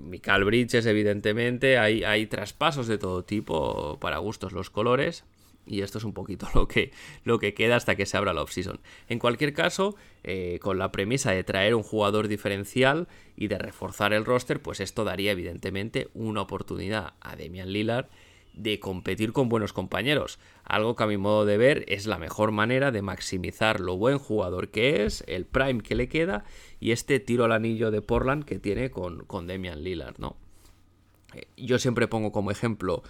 Michael 0.00 0.42
Bridges, 0.42 0.84
evidentemente, 0.86 1.78
hay, 1.78 2.02
hay 2.02 2.26
traspasos 2.26 2.88
de 2.88 2.98
todo 2.98 3.22
tipo 3.22 4.00
para 4.00 4.18
gustos 4.18 4.50
los 4.50 4.68
colores. 4.68 5.24
Y 5.66 5.82
esto 5.82 5.98
es 5.98 6.04
un 6.04 6.12
poquito 6.12 6.48
lo 6.54 6.68
que, 6.68 6.92
lo 7.24 7.38
que 7.38 7.54
queda 7.54 7.76
hasta 7.76 7.96
que 7.96 8.06
se 8.06 8.16
abra 8.16 8.32
la 8.32 8.42
offseason. 8.42 8.80
En 9.08 9.18
cualquier 9.18 9.52
caso, 9.52 9.96
eh, 10.22 10.58
con 10.60 10.78
la 10.78 10.92
premisa 10.92 11.32
de 11.32 11.44
traer 11.44 11.74
un 11.74 11.82
jugador 11.82 12.28
diferencial 12.28 13.08
y 13.36 13.48
de 13.48 13.58
reforzar 13.58 14.12
el 14.12 14.24
roster, 14.24 14.60
pues 14.60 14.80
esto 14.80 15.04
daría 15.04 15.32
evidentemente 15.32 16.08
una 16.14 16.42
oportunidad 16.42 17.14
a 17.20 17.36
Demian 17.36 17.72
Lillard 17.72 18.08
de 18.54 18.78
competir 18.78 19.32
con 19.32 19.48
buenos 19.48 19.72
compañeros. 19.72 20.38
Algo 20.62 20.94
que 20.94 21.02
a 21.02 21.08
mi 21.08 21.16
modo 21.16 21.44
de 21.44 21.58
ver 21.58 21.84
es 21.88 22.06
la 22.06 22.18
mejor 22.18 22.52
manera 22.52 22.90
de 22.92 23.02
maximizar 23.02 23.80
lo 23.80 23.96
buen 23.96 24.18
jugador 24.18 24.68
que 24.68 25.04
es, 25.04 25.24
el 25.26 25.44
prime 25.44 25.82
que 25.82 25.94
le 25.94 26.08
queda 26.08 26.44
y 26.80 26.92
este 26.92 27.20
tiro 27.20 27.44
al 27.44 27.52
anillo 27.52 27.90
de 27.90 28.00
Portland 28.00 28.44
que 28.44 28.58
tiene 28.58 28.90
con, 28.90 29.24
con 29.24 29.46
Demian 29.46 29.82
Lillard, 29.82 30.18
¿no? 30.18 30.36
Eh, 31.34 31.46
yo 31.56 31.78
siempre 31.78 32.06
pongo 32.06 32.32
como 32.32 32.50
ejemplo 32.50 33.02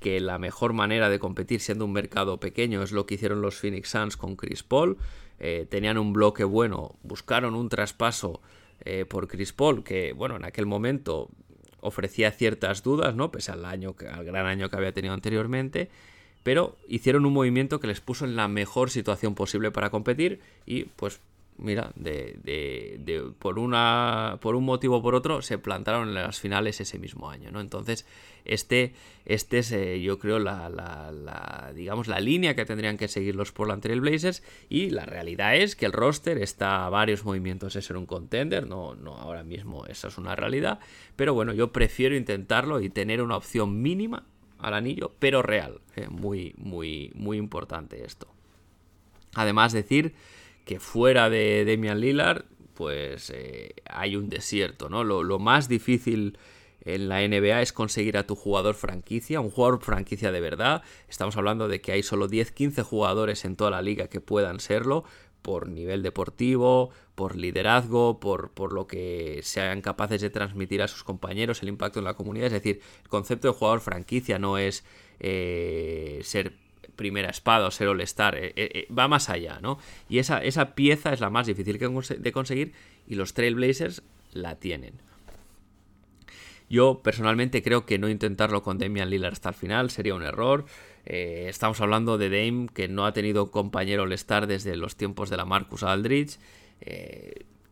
que 0.00 0.20
la 0.20 0.38
mejor 0.38 0.72
manera 0.72 1.08
de 1.08 1.18
competir 1.18 1.60
siendo 1.60 1.84
un 1.84 1.92
mercado 1.92 2.38
pequeño 2.38 2.82
es 2.82 2.92
lo 2.92 3.06
que 3.06 3.14
hicieron 3.14 3.42
los 3.42 3.56
Phoenix 3.56 3.90
Suns 3.90 4.16
con 4.16 4.36
Chris 4.36 4.62
Paul. 4.62 4.98
Eh, 5.40 5.66
tenían 5.68 5.98
un 5.98 6.12
bloque 6.12 6.44
bueno, 6.44 6.96
buscaron 7.02 7.54
un 7.54 7.68
traspaso 7.68 8.40
eh, 8.84 9.04
por 9.04 9.28
Chris 9.28 9.52
Paul 9.52 9.84
que, 9.84 10.12
bueno, 10.12 10.36
en 10.36 10.44
aquel 10.44 10.66
momento 10.66 11.30
ofrecía 11.80 12.30
ciertas 12.30 12.82
dudas, 12.82 13.14
¿no? 13.14 13.30
Pese 13.30 13.52
al, 13.52 13.64
año, 13.64 13.94
al 14.12 14.24
gran 14.24 14.46
año 14.46 14.68
que 14.68 14.76
había 14.76 14.92
tenido 14.92 15.14
anteriormente. 15.14 15.90
Pero 16.42 16.76
hicieron 16.88 17.26
un 17.26 17.32
movimiento 17.32 17.80
que 17.80 17.88
les 17.88 18.00
puso 18.00 18.24
en 18.24 18.36
la 18.36 18.48
mejor 18.48 18.90
situación 18.90 19.34
posible 19.34 19.70
para 19.70 19.90
competir 19.90 20.40
y 20.64 20.84
pues 20.84 21.20
mira, 21.58 21.92
de, 21.96 22.38
de, 22.42 23.32
por, 23.38 23.58
una, 23.58 24.38
por 24.40 24.54
un 24.56 24.64
motivo 24.64 24.96
o 24.96 25.02
por 25.02 25.14
otro, 25.14 25.42
se 25.42 25.58
plantaron 25.58 26.08
en 26.08 26.14
las 26.14 26.40
finales 26.40 26.80
ese 26.80 26.98
mismo 26.98 27.30
año, 27.30 27.50
¿no? 27.50 27.60
Entonces, 27.60 28.06
este, 28.44 28.94
este 29.26 29.58
es, 29.58 29.72
eh, 29.72 30.00
yo 30.00 30.18
creo, 30.18 30.38
la, 30.38 30.68
la, 30.68 31.72
digamos, 31.74 32.08
la 32.08 32.20
línea 32.20 32.54
que 32.54 32.64
tendrían 32.64 32.96
que 32.96 33.08
seguir 33.08 33.34
los 33.34 33.52
Portland 33.52 33.82
Trail 33.82 34.00
Blazers 34.00 34.42
y 34.68 34.90
la 34.90 35.04
realidad 35.04 35.56
es 35.56 35.76
que 35.76 35.86
el 35.86 35.92
roster 35.92 36.38
está 36.38 36.86
a 36.86 36.90
varios 36.90 37.24
movimientos 37.24 37.74
de 37.74 37.82
ser 37.82 37.96
un 37.96 38.06
contender, 38.06 38.66
no, 38.66 38.94
no 38.94 39.16
ahora 39.16 39.42
mismo 39.42 39.84
esa 39.86 40.08
es 40.08 40.18
una 40.18 40.36
realidad, 40.36 40.80
pero 41.16 41.34
bueno, 41.34 41.52
yo 41.52 41.72
prefiero 41.72 42.16
intentarlo 42.16 42.80
y 42.80 42.88
tener 42.88 43.20
una 43.20 43.36
opción 43.36 43.82
mínima 43.82 44.24
al 44.58 44.74
anillo, 44.74 45.12
pero 45.18 45.42
real, 45.42 45.80
eh, 45.96 46.08
muy, 46.08 46.54
muy, 46.56 47.12
muy 47.14 47.36
importante 47.36 48.04
esto. 48.04 48.28
Además, 49.34 49.72
decir 49.72 50.14
que 50.68 50.80
fuera 50.80 51.30
de 51.30 51.64
Demian 51.64 51.98
Lillard, 51.98 52.44
pues 52.74 53.32
eh, 53.34 53.74
hay 53.88 54.16
un 54.16 54.28
desierto, 54.28 54.90
¿no? 54.90 55.02
Lo, 55.02 55.38
más 55.38 55.66
difícil 55.66 56.36
en 56.82 57.08
la 57.08 57.26
NBA 57.26 57.62
es 57.62 57.72
conseguir 57.72 58.18
a 58.18 58.26
tu 58.26 58.36
jugador 58.36 58.74
franquicia, 58.74 59.40
un 59.40 59.48
jugador 59.48 59.80
franquicia 59.82 60.30
de 60.30 60.42
verdad. 60.42 60.82
Estamos 61.08 61.38
hablando 61.38 61.68
de 61.68 61.80
que 61.80 61.92
hay 61.92 62.02
solo 62.02 62.28
10-15 62.28 62.82
jugadores 62.82 63.46
en 63.46 63.56
toda 63.56 63.70
la 63.70 63.80
liga 63.80 64.08
que 64.08 64.20
puedan 64.20 64.60
serlo 64.60 65.04
por 65.40 65.70
nivel 65.70 66.02
deportivo, 66.02 66.90
por 67.14 67.34
liderazgo, 67.34 68.20
por, 68.20 68.50
por, 68.50 68.74
lo 68.74 68.86
que 68.86 69.40
sean 69.44 69.80
capaces 69.80 70.20
de 70.20 70.28
transmitir 70.28 70.82
a 70.82 70.88
sus 70.88 71.02
compañeros, 71.02 71.62
el 71.62 71.70
impacto 71.70 71.98
en 71.98 72.04
la 72.04 72.12
comunidad. 72.12 72.48
Es 72.48 72.52
decir, 72.52 72.82
el 73.04 73.08
concepto 73.08 73.48
de 73.48 73.54
jugador 73.54 73.80
franquicia 73.80 74.38
no 74.38 74.58
es 74.58 74.84
eh, 75.18 76.20
ser 76.24 76.52
primera 76.98 77.30
espada 77.30 77.66
o 77.66 77.70
ser 77.70 77.88
All-Star, 77.88 78.34
eh, 78.34 78.52
eh, 78.56 78.70
eh, 78.74 78.88
va 78.92 79.08
más 79.08 79.30
allá, 79.30 79.60
¿no? 79.62 79.78
Y 80.10 80.18
esa, 80.18 80.44
esa 80.44 80.74
pieza 80.74 81.14
es 81.14 81.20
la 81.20 81.30
más 81.30 81.46
difícil 81.46 81.78
de 81.78 82.32
conseguir 82.32 82.72
y 83.06 83.14
los 83.14 83.32
Trailblazers 83.32 84.02
la 84.34 84.56
tienen. 84.56 84.92
Yo 86.68 87.00
personalmente 87.02 87.62
creo 87.62 87.86
que 87.86 87.98
no 87.98 88.10
intentarlo 88.10 88.62
con 88.62 88.76
Damian 88.76 89.08
Lillard 89.08 89.32
hasta 89.32 89.48
el 89.48 89.54
final 89.54 89.90
sería 89.90 90.14
un 90.14 90.22
error. 90.22 90.66
estamos 91.06 91.80
hablando 91.80 92.18
de 92.18 92.28
Dame 92.28 92.68
que 92.74 92.88
no 92.88 93.06
ha 93.06 93.14
tenido 93.14 93.50
compañero 93.50 94.02
All-Star 94.02 94.46
desde 94.46 94.76
los 94.76 94.96
tiempos 94.96 95.30
de 95.30 95.38
la 95.38 95.46
Marcus 95.46 95.82
Aldridge. 95.82 96.38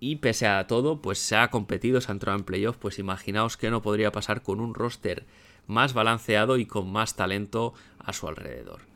y 0.00 0.16
pese 0.16 0.46
a 0.46 0.66
todo, 0.66 1.02
pues 1.02 1.18
se 1.18 1.36
ha 1.36 1.50
competido, 1.50 2.00
se 2.00 2.10
ha 2.10 2.14
entrado 2.14 2.38
en 2.38 2.44
playoff. 2.44 2.78
Pues 2.78 2.98
imaginaos 2.98 3.58
que 3.58 3.70
no 3.70 3.82
podría 3.82 4.12
pasar 4.12 4.42
con 4.42 4.60
un 4.60 4.72
roster 4.72 5.26
más 5.66 5.92
balanceado 5.92 6.56
y 6.56 6.64
con 6.64 6.90
más 6.90 7.16
talento 7.16 7.74
a 7.98 8.14
su 8.14 8.28
alrededor. 8.28 8.95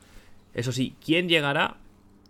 Eso 0.54 0.72
sí, 0.72 0.94
¿quién 1.04 1.28
llegará? 1.28 1.78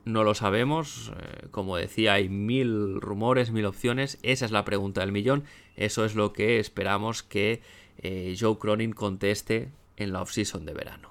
No 0.05 0.25
lo 0.25 0.35
sabemos. 0.35 1.13
Eh, 1.17 1.49
como 1.51 1.77
decía, 1.77 2.15
hay 2.15 2.29
mil 2.29 3.01
rumores, 3.01 3.51
mil 3.51 3.67
opciones. 3.67 4.19
Esa 4.23 4.45
es 4.45 4.51
la 4.51 4.65
pregunta 4.65 5.01
del 5.01 5.13
millón. 5.13 5.45
Eso 5.77 6.05
es 6.05 6.15
lo 6.15 6.33
que 6.33 6.59
esperamos 6.59 7.23
que 7.23 7.63
eh, 7.99 8.37
Joe 8.39 8.59
Cronin 8.59 8.93
conteste 8.93 9.71
en 9.97 10.13
la 10.13 10.23
offseason 10.23 10.65
de 10.65 10.75
verano. 10.75 11.10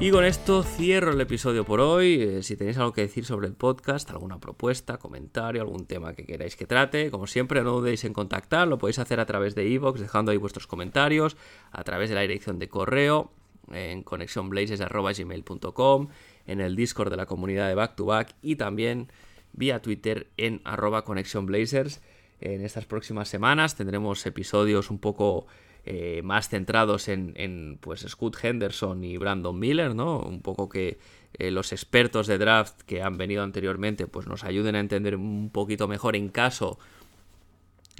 Y 0.00 0.12
con 0.12 0.24
esto 0.24 0.62
cierro 0.62 1.10
el 1.10 1.20
episodio 1.20 1.64
por 1.64 1.80
hoy. 1.80 2.22
Eh, 2.22 2.44
si 2.44 2.56
tenéis 2.56 2.78
algo 2.78 2.92
que 2.92 3.00
decir 3.00 3.24
sobre 3.24 3.48
el 3.48 3.54
podcast, 3.54 4.08
alguna 4.10 4.38
propuesta, 4.38 4.96
comentario, 4.96 5.60
algún 5.60 5.86
tema 5.86 6.14
que 6.14 6.24
queráis 6.24 6.54
que 6.54 6.66
trate, 6.66 7.10
como 7.10 7.26
siempre, 7.26 7.64
no 7.64 7.72
dudéis 7.72 8.04
en 8.04 8.12
contactar. 8.12 8.68
Lo 8.68 8.78
podéis 8.78 9.00
hacer 9.00 9.18
a 9.18 9.26
través 9.26 9.56
de 9.56 9.68
iVoox, 9.68 9.98
dejando 9.98 10.30
ahí 10.30 10.36
vuestros 10.36 10.68
comentarios, 10.68 11.36
a 11.72 11.82
través 11.82 12.10
de 12.10 12.14
la 12.14 12.20
dirección 12.20 12.60
de 12.60 12.68
correo, 12.68 13.32
en 13.72 14.04
conexionblazes.gmail.com, 14.04 16.08
en 16.46 16.60
el 16.60 16.76
Discord 16.76 17.10
de 17.10 17.16
la 17.16 17.26
comunidad 17.26 17.66
de 17.66 17.74
Back 17.74 17.96
to 17.96 18.04
Back 18.04 18.36
y 18.40 18.54
también 18.54 19.10
vía 19.52 19.82
Twitter 19.82 20.28
en 20.36 20.60
arroba 20.62 21.02
conexionblazers. 21.02 22.00
En 22.40 22.64
estas 22.64 22.86
próximas 22.86 23.28
semanas 23.28 23.74
tendremos 23.74 24.24
episodios 24.26 24.90
un 24.90 25.00
poco 25.00 25.48
eh, 25.90 26.20
más 26.22 26.50
centrados 26.50 27.08
en, 27.08 27.78
pues 27.80 28.04
Scott 28.06 28.36
Henderson 28.42 29.02
y 29.04 29.16
Brandon 29.16 29.58
Miller, 29.58 29.94
¿no? 29.94 30.20
Un 30.20 30.42
poco 30.42 30.68
que 30.68 30.98
eh, 31.32 31.50
los 31.50 31.72
expertos 31.72 32.26
de 32.26 32.36
draft 32.36 32.82
que 32.82 33.00
han 33.00 33.16
venido 33.16 33.42
anteriormente 33.42 34.06
pues 34.06 34.26
nos 34.26 34.44
ayuden 34.44 34.76
a 34.76 34.80
entender 34.80 35.16
un 35.16 35.48
poquito 35.48 35.88
mejor 35.88 36.14
en 36.14 36.28
caso 36.28 36.78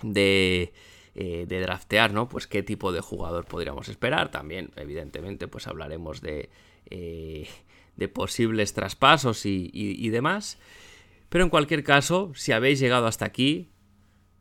de, 0.03 0.75
eh, 1.15 1.47
de 1.49 1.61
draftear, 1.63 2.13
¿no? 2.13 2.29
Pues 2.29 2.47
qué 2.47 2.63
tipo 2.63 2.93
de 2.93 3.01
jugador 3.01 3.47
podríamos 3.47 3.89
esperar. 3.89 4.31
También, 4.31 4.71
evidentemente, 4.77 5.49
pues 5.49 5.67
hablaremos 5.67 6.21
de, 6.21 6.51
de 6.91 8.09
posibles 8.09 8.75
traspasos 8.75 9.47
y, 9.47 9.71
y 9.73 10.11
demás. 10.11 10.59
Pero 11.31 11.43
en 11.43 11.49
cualquier 11.49 11.85
caso, 11.85 12.33
si 12.35 12.53
habéis 12.53 12.81
llegado 12.81 13.07
hasta 13.07 13.25
aquí, 13.25 13.71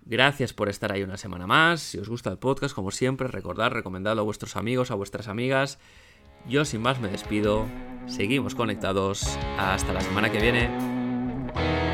Gracias 0.09 0.53
por 0.53 0.69
estar 0.69 0.93
ahí 0.93 1.03
una 1.03 1.17
semana 1.17 1.47
más. 1.47 1.81
Si 1.81 1.97
os 1.97 2.07
gusta 2.07 2.29
el 2.29 2.37
podcast, 2.37 2.73
como 2.73 2.91
siempre, 2.91 3.27
recordad, 3.27 3.71
recomendadlo 3.71 4.21
a 4.21 4.25
vuestros 4.25 4.55
amigos, 4.55 4.89
a 4.89 4.95
vuestras 4.95 5.27
amigas. 5.27 5.79
Yo 6.47 6.63
sin 6.63 6.81
más 6.81 7.01
me 7.01 7.09
despido. 7.09 7.65
Seguimos 8.05 8.55
conectados. 8.55 9.37
Hasta 9.57 9.91
la 9.91 9.99
semana 9.99 10.31
que 10.31 10.39
viene. 10.39 11.86